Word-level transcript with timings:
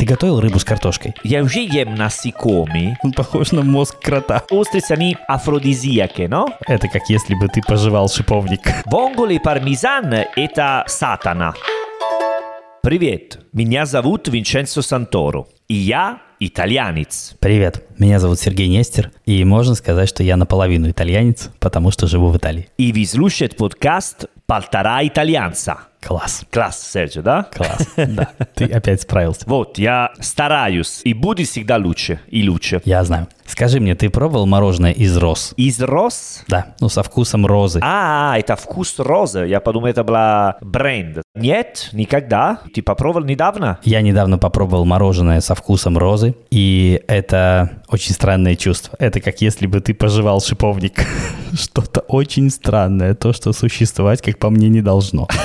Ты 0.00 0.06
готовил 0.06 0.40
рыбу 0.40 0.58
с 0.58 0.64
картошкой? 0.64 1.12
Я 1.24 1.42
уже 1.42 1.60
ем 1.60 1.94
насекомые. 1.94 2.96
Он 3.02 3.12
похож 3.12 3.52
на 3.52 3.60
мозг 3.60 4.00
крота. 4.00 4.42
Устрицы, 4.50 4.92
они 4.92 5.18
афродизиаки, 5.28 6.22
но? 6.22 6.48
Это 6.66 6.88
как 6.88 7.10
если 7.10 7.34
бы 7.34 7.48
ты 7.48 7.60
пожевал 7.60 8.08
шиповник. 8.08 8.60
Бонгол 8.86 9.26
и 9.26 9.38
пармезан– 9.38 10.10
это 10.36 10.84
сатана. 10.86 11.52
Привет, 12.82 13.40
меня 13.52 13.84
зовут 13.84 14.26
Винченцо 14.28 14.80
Санторо, 14.80 15.44
и 15.68 15.74
я 15.74 16.22
итальянец. 16.38 17.36
Привет, 17.38 17.86
меня 17.98 18.18
зовут 18.20 18.40
Сергей 18.40 18.68
Нестер, 18.68 19.12
и 19.26 19.44
можно 19.44 19.74
сказать, 19.74 20.08
что 20.08 20.22
я 20.22 20.38
наполовину 20.38 20.88
итальянец, 20.90 21.50
потому 21.58 21.90
что 21.90 22.06
живу 22.06 22.28
в 22.28 22.36
Италии. 22.38 22.70
И 22.78 22.94
вы 22.94 23.04
слушаете 23.04 23.54
подкаст 23.54 24.24
«Полтора 24.46 25.06
итальянца». 25.06 25.89
Класс. 26.00 26.44
Класс, 26.50 26.90
Серджо, 26.92 27.22
да? 27.22 27.42
Класс, 27.54 27.86
да. 27.96 28.32
Ты 28.54 28.64
опять 28.64 29.02
справился. 29.02 29.42
Вот, 29.46 29.78
я 29.78 30.12
стараюсь, 30.20 31.02
и 31.04 31.12
будет 31.14 31.48
всегда 31.48 31.76
лучше, 31.76 32.20
и 32.28 32.48
лучше. 32.48 32.80
Я 32.84 33.04
знаю. 33.04 33.28
Скажи 33.50 33.80
мне, 33.80 33.96
ты 33.96 34.08
пробовал 34.10 34.46
мороженое 34.46 34.92
из 34.92 35.16
роз? 35.16 35.54
Из 35.56 35.80
роз? 35.80 36.44
Да, 36.46 36.74
ну 36.80 36.88
со 36.88 37.02
вкусом 37.02 37.46
розы. 37.46 37.80
А, 37.82 38.38
это 38.38 38.54
вкус 38.54 38.94
розы. 38.98 39.40
Я 39.40 39.60
подумал, 39.60 39.88
это 39.88 40.04
была 40.04 40.56
бренд. 40.60 41.22
Нет, 41.34 41.88
никогда. 41.92 42.60
Ты 42.72 42.80
попробовал 42.80 43.26
недавно? 43.26 43.80
Я 43.82 44.02
недавно 44.02 44.38
попробовал 44.38 44.84
мороженое 44.84 45.40
со 45.40 45.56
вкусом 45.56 45.98
розы, 45.98 46.36
и 46.50 47.02
это 47.08 47.82
очень 47.88 48.14
странное 48.14 48.54
чувство. 48.54 48.94
Это 49.00 49.20
как 49.20 49.40
если 49.40 49.66
бы 49.66 49.80
ты 49.80 49.94
пожевал 49.94 50.40
шиповник. 50.40 51.04
Что-то 51.52 52.00
очень 52.02 52.50
странное, 52.50 53.14
то, 53.14 53.32
что 53.32 53.52
существовать, 53.52 54.22
как 54.22 54.38
по 54.38 54.50
мне, 54.50 54.68
не 54.68 54.80
должно. 54.80 55.26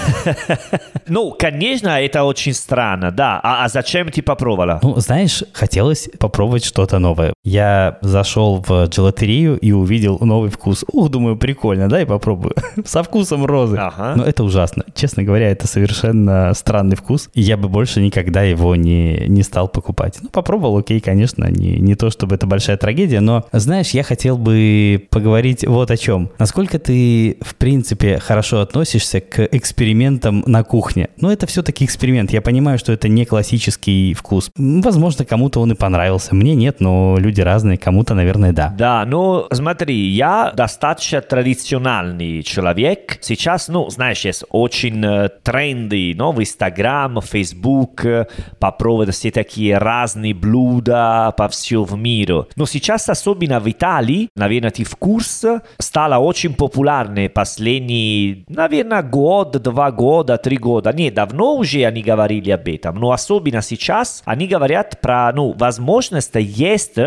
Ну, 1.08 1.36
конечно, 1.38 2.02
это 2.02 2.23
очень 2.23 2.53
странно, 2.53 3.12
да. 3.12 3.40
А, 3.44 3.64
а 3.64 3.70
зачем 3.70 4.09
ты 4.09 4.23
попробовала? 4.23 4.80
Ну, 4.81 4.95
знаешь, 5.00 5.44
хотелось 5.53 6.09
попробовать 6.20 6.66
что-то 6.66 6.98
новое. 6.98 7.33
Я 7.44 7.95
зашел 8.02 8.64
в 8.66 8.86
джелатерию 8.86 9.58
и 9.58 9.72
увидел 9.72 10.18
новый 10.20 10.50
вкус. 10.50 10.86
Ух, 10.92 11.10
думаю, 11.10 11.38
прикольно, 11.38 11.90
да, 11.90 12.02
и 12.02 12.06
попробую. 12.06 12.54
Со 12.86 13.04
вкусом 13.04 13.46
розы. 13.46 13.78
Ага. 13.78 14.14
Но 14.16 14.24
это 14.24 14.44
ужасно. 14.44 14.84
Честно 14.94 15.24
говоря, 15.24 15.50
это 15.50 15.68
совершенно 15.68 16.54
странный 16.54 16.96
вкус. 16.96 17.30
И 17.34 17.42
я 17.42 17.58
бы 17.58 17.70
больше 17.70 18.02
никогда 18.02 18.44
его 18.44 18.76
не, 18.76 19.26
не 19.28 19.44
стал 19.44 19.68
покупать. 19.68 20.20
Ну, 20.22 20.30
попробовал, 20.30 20.78
окей, 20.78 21.00
конечно, 21.00 21.46
не, 21.50 21.78
не 21.78 21.96
то, 21.96 22.10
чтобы 22.10 22.36
это 22.36 22.48
большая 22.48 22.78
трагедия, 22.78 23.20
но, 23.20 23.46
знаешь, 23.52 23.92
я 23.92 24.04
хотел 24.04 24.38
бы 24.38 25.08
поговорить 25.10 25.66
вот 25.66 25.92
о 25.92 25.98
чем. 25.98 26.30
Насколько 26.40 26.80
ты, 26.80 27.38
в 27.42 27.56
принципе, 27.56 28.20
хорошо 28.20 28.62
относишься 28.62 29.22
к 29.22 29.48
экспериментам 29.52 30.44
на 30.46 30.64
кухне? 30.64 31.10
Ну, 31.20 31.30
это 31.30 31.48
все-таки 31.48 31.86
эксперимент. 31.86 32.32
Я 32.32 32.42
понимаю, 32.42 32.78
что 32.78 32.92
это 32.92 33.08
не 33.08 33.26
классический 33.26 34.14
вкус. 34.14 34.52
Возможно, 34.58 35.26
кому-то 35.26 35.60
он 35.62 35.72
и 35.72 35.76
понравился. 35.76 36.36
Мне 36.36 36.56
нет, 36.56 36.80
но 36.80 37.18
люди 37.18 37.42
разные. 37.42 37.78
Кому-то, 37.86 38.16
наверное, 38.16 38.52
да. 38.52 38.73
Да, 38.75 39.05
ну 39.05 39.45
смотри, 39.53 40.08
я 40.08 40.52
достаточно 40.55 41.22
традиционный 41.22 42.42
человек. 42.42 43.19
Сейчас, 43.22 43.67
ну, 43.67 43.88
знаешь, 43.92 44.25
есть 44.25 44.44
очень 44.50 45.05
э, 45.05 45.30
тренды, 45.44 46.16
ну, 46.16 46.31
в 46.31 46.42
Инстаграм, 46.42 47.22
Фейсбук, 47.22 48.03
э, 48.05 48.25
попробовать 48.58 49.14
все 49.14 49.30
такие 49.30 49.77
разные 49.77 50.33
блюда 50.33 51.31
по 51.38 51.47
всему 51.47 51.95
миру. 51.95 52.47
Но 52.55 52.66
сейчас, 52.66 53.08
особенно 53.08 53.59
в 53.59 53.69
Италии, 53.69 54.30
наверное, 54.36 54.72
ты 54.72 54.83
в 54.83 54.95
курсе, 54.95 55.61
стало 55.77 56.17
очень 56.17 56.55
популярной 56.55 57.30
последние, 57.30 58.45
наверное, 58.47 59.03
год, 59.03 59.61
два 59.61 59.92
года, 59.92 60.39
три 60.39 60.58
года. 60.58 60.92
Не, 60.92 61.11
давно 61.11 61.55
уже 61.55 61.83
они 61.83 62.02
говорили 62.02 62.49
об 62.49 62.67
этом, 62.67 62.95
но 62.95 63.11
особенно 63.11 63.61
сейчас 63.61 64.23
они 64.25 64.47
говорят 64.47 64.99
про, 65.02 65.31
ну, 65.36 65.53
возможность 65.55 66.33
есть 66.33 66.97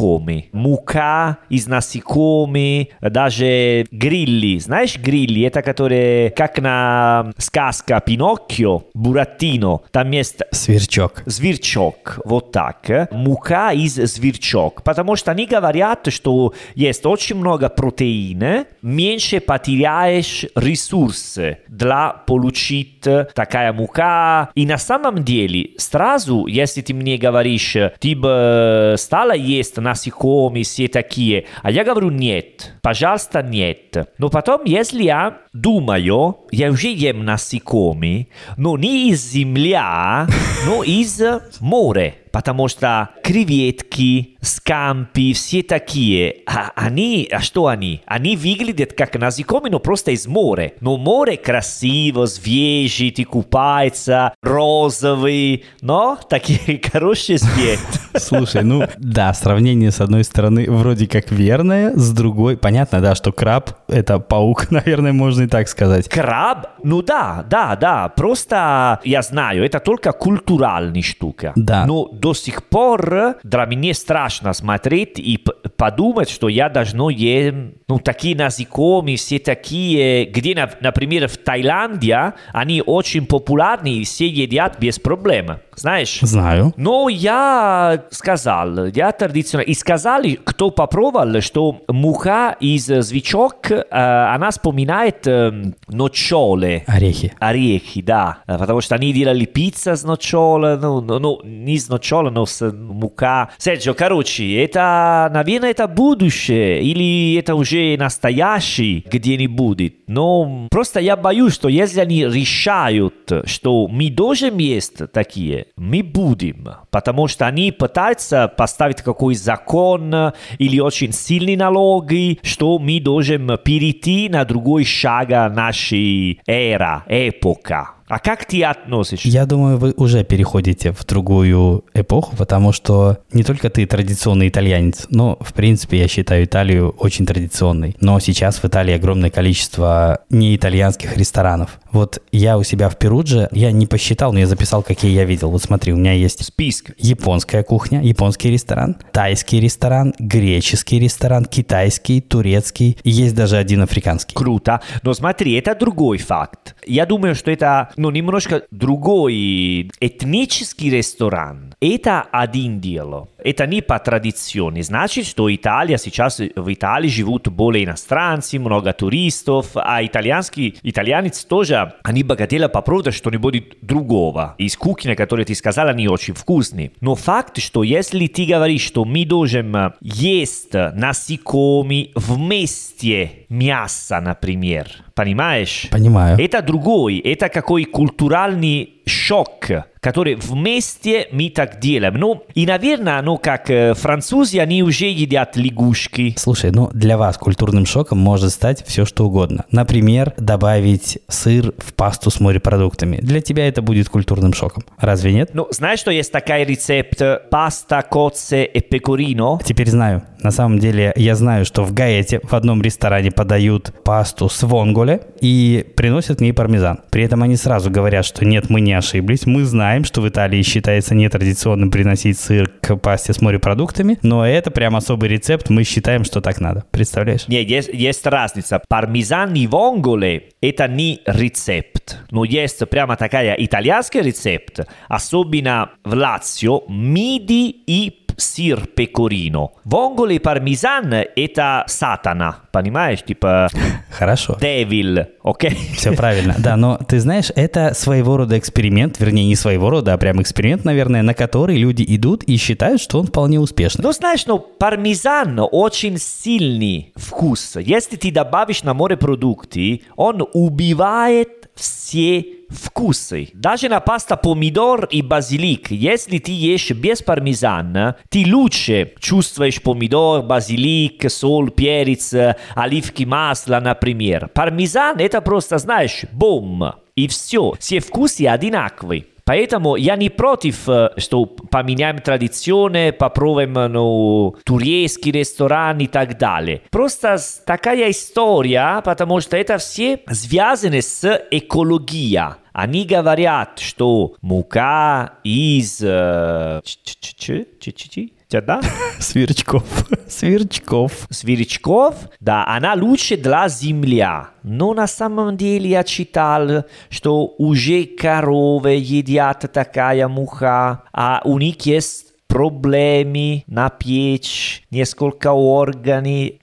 насекомые. 0.00 0.48
Мука 0.52 1.38
из 1.48 1.66
насекомых, 1.66 2.88
даже 3.00 3.86
грилли. 3.90 4.58
Знаешь 4.58 4.98
грилли? 4.98 5.46
Это 5.46 5.62
которые, 5.62 6.30
как 6.30 6.58
на 6.58 7.32
сказка 7.36 8.00
Пиноккио, 8.00 8.82
Буратино. 8.94 9.80
Там 9.90 10.10
есть 10.10 10.40
Сверчок. 10.52 11.22
зверчок, 11.26 12.20
вот 12.24 12.52
так, 12.52 13.08
мука 13.10 13.72
из 13.72 13.94
зверчок, 13.94 14.82
потому 14.82 15.16
что 15.16 15.30
они 15.30 15.46
говорят, 15.46 16.08
что 16.12 16.54
есть 16.74 17.04
очень 17.06 17.36
много 17.36 17.68
протеина, 17.68 18.66
меньше 18.82 19.40
потеряешь 19.40 20.46
ресурсы 20.54 21.58
для 21.68 22.10
получить 22.26 23.00
такая 23.34 23.72
мука. 23.72 24.50
И 24.54 24.66
на 24.66 24.78
самом 24.78 25.24
деле, 25.24 25.70
сразу, 25.76 26.46
если 26.46 26.80
ты 26.80 26.94
мне 26.94 27.16
говоришь, 27.16 27.76
ты 27.98 28.16
бы 28.16 28.94
стала 28.98 29.32
есть 29.32 29.78
насекомые 29.80 30.64
все 30.64 30.88
такие, 30.88 31.46
а 31.62 31.70
я 31.70 31.84
говорю 31.84 32.10
нет, 32.10 32.74
пожалуйста, 32.82 33.42
нет. 33.42 34.08
Но 34.18 34.28
потом, 34.28 34.64
если 34.64 35.02
я 35.02 35.38
думаю, 35.52 36.38
я 36.50 36.70
уже 36.70 36.88
ем 36.88 37.24
насекомые, 37.24 38.28
но 38.56 38.76
не 38.76 39.10
из 39.10 39.24
земля, 39.30 40.26
но 40.66 40.82
из 40.82 41.20
моря. 41.60 42.14
Потому 42.32 42.68
что 42.68 43.10
креветки, 43.22 44.36
скампи, 44.40 45.32
все 45.32 45.62
такие, 45.62 46.36
а 46.46 46.70
они, 46.74 47.28
а 47.30 47.40
что 47.40 47.66
они? 47.66 48.02
Они 48.06 48.36
выглядят 48.36 48.92
как 48.92 49.14
насекомые, 49.16 49.72
но 49.72 49.78
просто 49.78 50.12
из 50.12 50.26
моря. 50.26 50.72
Но 50.80 50.96
море 50.96 51.36
красиво, 51.36 52.26
свежий, 52.26 53.10
ты 53.10 53.24
купается, 53.24 54.34
розовый, 54.42 55.64
но 55.80 56.18
такие 56.28 56.80
хорошие 56.92 57.38
цвет. 57.38 57.80
Слушай, 58.16 58.62
ну 58.62 58.84
да, 58.98 59.32
сравнение 59.34 59.90
с 59.90 60.00
одной 60.00 60.24
стороны 60.24 60.70
вроде 60.70 61.06
как 61.06 61.30
верное, 61.30 61.92
с 61.94 62.10
другой 62.12 62.56
понятно, 62.56 63.00
да, 63.00 63.14
что 63.14 63.32
краб 63.32 63.70
это 63.88 64.18
паук, 64.18 64.70
наверное, 64.70 65.12
можно 65.12 65.42
и 65.42 65.46
так 65.46 65.68
сказать. 65.68 66.08
Краб? 66.08 66.68
Ну 66.82 67.02
да, 67.02 67.44
да, 67.48 67.76
да. 67.76 68.08
Просто 68.08 69.00
я 69.04 69.22
знаю, 69.22 69.64
это 69.64 69.80
только 69.80 70.12
культуральная 70.12 71.02
штука. 71.02 71.52
Да. 71.56 71.86
Но 71.86 72.08
до 72.20 72.34
сих 72.34 72.64
пор 72.64 73.36
для 73.42 73.64
меня 73.66 73.94
страшно 73.94 74.52
смотреть 74.52 75.18
и 75.18 75.38
подумать, 75.76 76.28
что 76.28 76.48
я 76.48 76.68
должно 76.68 77.10
ем 77.10 77.74
ну, 77.90 77.98
такие 77.98 78.36
насекомые, 78.36 79.16
все 79.16 79.38
такие, 79.38 80.24
где, 80.26 80.54
на- 80.54 80.70
например, 80.80 81.26
в 81.28 81.36
Таиланде 81.38 82.32
они 82.52 82.82
очень 82.86 83.26
популярны 83.26 83.94
и 83.94 84.04
все 84.04 84.26
едят 84.28 84.78
без 84.78 84.98
проблем. 84.98 85.58
Знаешь? 85.74 86.18
Знаю. 86.22 86.72
Но 86.76 87.08
я 87.08 88.04
сказал, 88.10 88.86
я 88.86 89.12
традиционно, 89.12 89.62
и 89.64 89.74
сказали, 89.74 90.38
кто 90.44 90.70
попробовал, 90.70 91.40
что 91.40 91.80
муха 91.88 92.56
из 92.60 92.86
звичок, 92.86 93.70
э, 93.70 93.82
она 93.90 94.50
вспоминает 94.50 95.26
э, 95.26 95.50
ночоле. 95.88 96.84
Орехи. 96.86 97.32
Орехи, 97.40 98.02
да, 98.02 98.38
Э, 98.46 98.58
потому 98.58 98.80
что 98.82 98.94
они 98.94 99.12
делали 99.12 99.44
пицца 99.46 99.96
с 99.96 100.04
ночола, 100.04 100.78
ну, 100.80 101.00
ну, 101.00 101.18
ну, 101.18 101.40
не 101.44 101.78
с 101.78 101.88
ночола, 101.88 102.30
но 102.30 102.46
с 102.46 102.70
мука. 102.70 103.50
Серджо, 103.58 103.94
короче, 103.94 104.62
это, 104.62 105.30
наверное, 105.32 105.70
это 105.70 105.88
будущее, 105.88 106.82
или 106.82 107.34
это 107.38 107.54
уже 107.54 107.79
настоящий 107.98 109.04
где-нибудь. 109.10 109.94
Но 110.06 110.66
просто 110.70 111.00
я 111.00 111.16
боюсь, 111.16 111.54
что 111.54 111.68
если 111.68 112.00
они 112.00 112.24
решают, 112.24 113.30
что 113.44 113.86
мы 113.88 114.10
должны 114.10 114.60
есть 114.60 115.10
такие, 115.12 115.66
мы 115.76 116.02
будем, 116.02 116.68
потому 116.90 117.28
что 117.28 117.46
они 117.46 117.72
пытаются 117.72 118.48
поставить 118.48 119.02
какой 119.02 119.34
закон 119.34 120.32
или 120.58 120.80
очень 120.80 121.12
сильные 121.12 121.56
налоги, 121.56 122.38
что 122.42 122.78
мы 122.78 123.00
должны 123.00 123.58
перейти 123.58 124.28
на 124.28 124.44
другой 124.44 124.84
шаг 124.84 125.28
нашей 125.28 126.40
эра, 126.46 127.04
эпока. 127.08 127.99
А 128.10 128.18
как 128.18 128.44
ты 128.44 128.64
относишься? 128.64 129.28
Я 129.28 129.46
думаю, 129.46 129.78
вы 129.78 129.94
уже 129.96 130.24
переходите 130.24 130.90
в 130.90 131.06
другую 131.06 131.84
эпоху, 131.94 132.34
потому 132.34 132.72
что 132.72 133.18
не 133.32 133.44
только 133.44 133.70
ты 133.70 133.86
традиционный 133.86 134.48
итальянец, 134.48 135.06
но, 135.10 135.38
в 135.40 135.52
принципе, 135.52 135.98
я 135.98 136.08
считаю 136.08 136.44
Италию 136.44 136.90
очень 136.98 137.24
традиционной. 137.24 137.94
Но 138.00 138.18
сейчас 138.18 138.58
в 138.58 138.64
Италии 138.64 138.94
огромное 138.94 139.30
количество 139.30 140.18
неитальянских 140.28 141.16
ресторанов. 141.16 141.78
Вот 141.92 142.22
я 142.32 142.58
у 142.58 142.62
себя 142.62 142.88
в 142.88 142.96
Перудже, 142.96 143.48
я 143.52 143.72
не 143.72 143.86
посчитал, 143.86 144.32
но 144.32 144.38
я 144.38 144.46
записал, 144.46 144.82
какие 144.82 145.12
я 145.12 145.24
видел. 145.24 145.50
Вот 145.50 145.62
смотри, 145.62 145.92
у 145.92 145.96
меня 145.96 146.12
есть 146.12 146.44
Список. 146.44 146.92
японская 146.98 147.62
кухня, 147.62 148.02
японский 148.02 148.50
ресторан, 148.50 148.96
тайский 149.12 149.60
ресторан, 149.60 150.14
греческий 150.18 150.98
ресторан, 150.98 151.44
китайский, 151.44 152.20
турецкий, 152.20 152.98
и 153.02 153.10
есть 153.10 153.34
даже 153.34 153.56
один 153.56 153.82
африканский. 153.82 154.34
Круто. 154.34 154.80
Но 155.02 155.14
смотри, 155.14 155.54
это 155.54 155.74
другой 155.74 156.18
факт. 156.18 156.76
Я 156.86 157.06
думаю, 157.06 157.34
что 157.34 157.50
это 157.50 157.90
ну, 157.96 158.10
немножко 158.10 158.62
другой 158.70 159.90
этнический 160.00 160.90
ресторан. 160.90 161.69
Это 161.80 162.20
один 162.30 162.78
дело. 162.78 163.30
Это 163.38 163.66
не 163.66 163.80
по 163.80 163.98
традиции. 163.98 164.80
Значит, 164.82 165.26
что 165.26 165.52
Италия 165.54 165.96
сейчас 165.96 166.38
в 166.38 166.72
Италии 166.72 167.08
живут 167.08 167.48
более 167.48 167.86
иностранцы, 167.86 168.58
много 168.58 168.92
туристов, 168.92 169.70
а 169.74 170.04
итальянский 170.04 170.78
итальянец 170.82 171.42
тоже 171.44 171.94
они 172.02 172.22
бы 172.22 172.36
хотели 172.36 172.66
попробовать 172.66 173.14
что-нибудь 173.14 173.78
другого 173.80 174.56
из 174.58 174.76
кухни, 174.76 175.14
которые 175.14 175.46
ты 175.46 175.54
сказал, 175.54 175.88
они 175.88 176.06
очень 176.06 176.34
вкусные. 176.34 176.92
Но 177.00 177.14
факт, 177.14 177.58
что 177.58 177.82
если 177.82 178.26
ты 178.26 178.44
говоришь, 178.44 178.82
что 178.82 179.06
мы 179.06 179.24
должны 179.24 179.94
есть 180.02 180.74
насекомые 180.74 182.10
вместе 182.14 183.39
мясо, 183.50 184.20
например, 184.20 184.86
понимаешь? 185.14 185.88
Понимаю. 185.90 186.38
Это 186.38 186.62
другой, 186.62 187.18
это 187.18 187.48
какой 187.48 187.84
культуральный 187.84 189.00
шок, 189.10 189.66
который 190.00 190.36
вместе 190.36 191.28
мы 191.32 191.50
так 191.50 191.80
делаем. 191.80 192.14
Ну, 192.14 192.44
и, 192.54 192.64
наверное, 192.64 193.20
ну, 193.22 193.36
как 193.36 193.68
э, 193.68 193.94
французы, 193.94 194.58
они 194.58 194.82
уже 194.82 195.06
едят 195.06 195.56
лягушки. 195.56 196.34
Слушай, 196.38 196.70
ну 196.70 196.90
для 196.92 197.18
вас 197.18 197.36
культурным 197.36 197.86
шоком 197.86 198.18
может 198.18 198.50
стать 198.52 198.84
все 198.86 199.04
что 199.04 199.26
угодно. 199.26 199.64
Например, 199.70 200.32
добавить 200.38 201.18
сыр 201.28 201.74
в 201.78 201.92
пасту 201.94 202.30
с 202.30 202.40
морепродуктами. 202.40 203.18
Для 203.18 203.40
тебя 203.40 203.68
это 203.68 203.82
будет 203.82 204.08
культурным 204.08 204.54
шоком. 204.54 204.84
Разве 204.98 205.32
нет? 205.32 205.50
Ну, 205.52 205.66
знаешь, 205.70 205.98
что 205.98 206.10
есть 206.10 206.32
такой 206.32 206.64
рецепт 206.64 207.20
паста, 207.50 208.02
коце 208.02 208.64
и 208.64 208.80
пекорино? 208.80 209.58
Теперь 209.64 209.90
знаю. 209.90 210.22
На 210.42 210.50
самом 210.50 210.78
деле, 210.78 211.12
я 211.16 211.34
знаю, 211.34 211.64
что 211.64 211.84
в 211.84 211.92
Гаэте 211.92 212.40
в 212.42 212.54
одном 212.54 212.80
ресторане 212.80 213.30
подают 213.40 213.94
пасту 214.04 214.50
с 214.50 214.62
вонголе 214.64 215.22
и 215.40 215.86
приносят 215.96 216.36
к 216.36 216.40
ней 216.42 216.52
пармезан. 216.52 217.00
При 217.10 217.24
этом 217.24 217.42
они 217.42 217.56
сразу 217.56 217.90
говорят, 217.90 218.26
что 218.26 218.44
нет, 218.44 218.68
мы 218.68 218.82
не 218.82 218.92
ошиблись. 218.92 219.46
Мы 219.46 219.64
знаем, 219.64 220.04
что 220.04 220.20
в 220.20 220.28
Италии 220.28 220.60
считается 220.60 221.14
нетрадиционным 221.14 221.90
приносить 221.90 222.38
сыр 222.38 222.70
к 222.82 222.96
пасте 222.96 223.32
с 223.32 223.40
морепродуктами, 223.40 224.18
но 224.20 224.46
это 224.46 224.70
прям 224.70 224.94
особый 224.94 225.30
рецепт, 225.30 225.70
мы 225.70 225.84
считаем, 225.84 226.24
что 226.24 226.42
так 226.42 226.60
надо. 226.60 226.84
Представляешь? 226.90 227.48
Нет, 227.48 227.66
есть, 227.66 227.88
есть 227.94 228.26
разница. 228.26 228.82
Пармезан 228.90 229.54
и 229.54 229.66
вонголе– 229.66 230.50
это 230.60 230.86
не 230.86 231.22
рецепт. 231.24 232.18
Но 232.30 232.44
есть 232.44 232.86
прямо 232.90 233.16
такая 233.16 233.54
итальянский 233.54 234.20
рецепт, 234.20 234.80
особенно 235.08 235.92
в 236.04 236.12
Лацио, 236.12 236.82
миди 236.88 237.70
и 237.86 238.10
сыр 238.40 238.86
пекорино. 238.86 239.70
Вонголе 239.84 240.36
и 240.36 240.38
пармезан– 240.38 241.12
это 241.36 241.84
сатана, 241.86 242.60
понимаешь? 242.72 243.22
Типа 243.22 243.68
Хорошо. 244.10 244.56
devil, 244.60 245.26
окей? 245.42 245.76
Все 245.96 246.12
правильно. 246.12 246.54
Да, 246.58 246.76
но 246.76 246.98
ты 246.98 247.20
знаешь, 247.20 247.50
это 247.54 247.94
своего 247.94 248.36
рода 248.36 248.58
эксперимент, 248.58 249.18
вернее, 249.20 249.46
не 249.46 249.56
своего 249.56 249.90
рода, 249.90 250.14
а 250.14 250.18
прям 250.18 250.40
эксперимент, 250.42 250.84
наверное, 250.84 251.22
на 251.22 251.34
который 251.34 251.76
люди 251.76 252.04
идут 252.06 252.42
и 252.44 252.56
считают, 252.56 253.00
что 253.00 253.20
он 253.20 253.26
вполне 253.26 253.60
успешный. 253.60 254.02
Ну, 254.02 254.12
знаешь, 254.12 254.46
ну, 254.46 254.58
пармезан 254.58 255.60
очень 255.70 256.18
сильный 256.18 257.12
вкус. 257.16 257.76
Если 257.76 258.16
ты 258.16 258.32
добавишь 258.32 258.82
на 258.82 258.94
морепродукты, 258.94 260.02
он 260.16 260.46
убивает 260.52 261.70
все 261.74 262.44
вкусы. 262.70 263.50
Даже 263.52 263.88
на 263.88 264.00
паста 264.00 264.36
помидор 264.36 265.06
и 265.06 265.22
базилик, 265.22 265.90
если 265.90 266.38
ты 266.38 266.52
ешь 266.52 266.90
без 266.92 267.22
пармезана, 267.22 268.16
ты 268.28 268.44
лучше 268.46 269.12
чувствуешь 269.18 269.82
помидор, 269.82 270.42
базилик, 270.42 271.30
соль, 271.30 271.70
перец, 271.70 272.34
оливки 272.74 273.24
масла, 273.24 273.80
например. 273.80 274.48
Пармезан 274.54 275.18
это 275.18 275.40
просто, 275.40 275.78
знаешь, 275.78 276.24
бом. 276.32 276.94
И 277.16 277.28
все. 277.28 277.74
Все 277.78 278.00
вкусы 278.00 278.46
одинаковые. 278.46 279.26
Поэтому 279.50 279.96
я 279.96 280.14
не 280.14 280.28
против, 280.30 280.88
э, 280.88 281.10
что 281.16 281.44
поменяем 281.44 282.20
традиционные, 282.20 283.12
попробуем 283.12 283.72
ну, 283.72 284.54
турецкий 284.64 285.32
ресторан 285.32 285.98
и 285.98 286.06
так 286.06 286.38
далее. 286.38 286.82
Просто 286.92 287.36
такая 287.66 288.12
история, 288.12 289.02
потому 289.04 289.40
что 289.40 289.56
это 289.56 289.78
все 289.78 290.20
связано 290.30 291.02
с 291.02 291.24
экологией. 291.50 292.54
Они 292.72 293.04
говорят, 293.04 293.80
что 293.80 294.36
мука 294.40 295.32
из... 295.42 296.00
э, 296.00 296.80
ч- 296.84 296.98
ч- 297.02 297.34
ч- 297.34 298.32
ч- 298.50 298.60
да? 298.60 298.80
Сверчков. 299.18 299.84
Сверчков. 300.28 301.26
Сверчков, 301.30 302.14
да, 302.40 302.66
она 302.66 302.94
лучше 302.94 303.36
для 303.36 303.68
земля. 303.68 304.50
Но 304.62 304.94
на 304.94 305.06
самом 305.06 305.56
деле 305.56 305.90
я 305.90 306.04
читал, 306.04 306.84
что 307.08 307.46
уже 307.58 308.04
коровы 308.04 308.90
едят 308.94 309.70
такая 309.72 310.28
муха, 310.28 311.04
а 311.12 311.42
у 311.44 311.58
них 311.58 311.80
есть 311.86 312.29
проблемы 312.50 313.64
на 313.66 313.88
печь, 313.88 314.82
несколько 314.90 315.52
органов. 315.52 316.10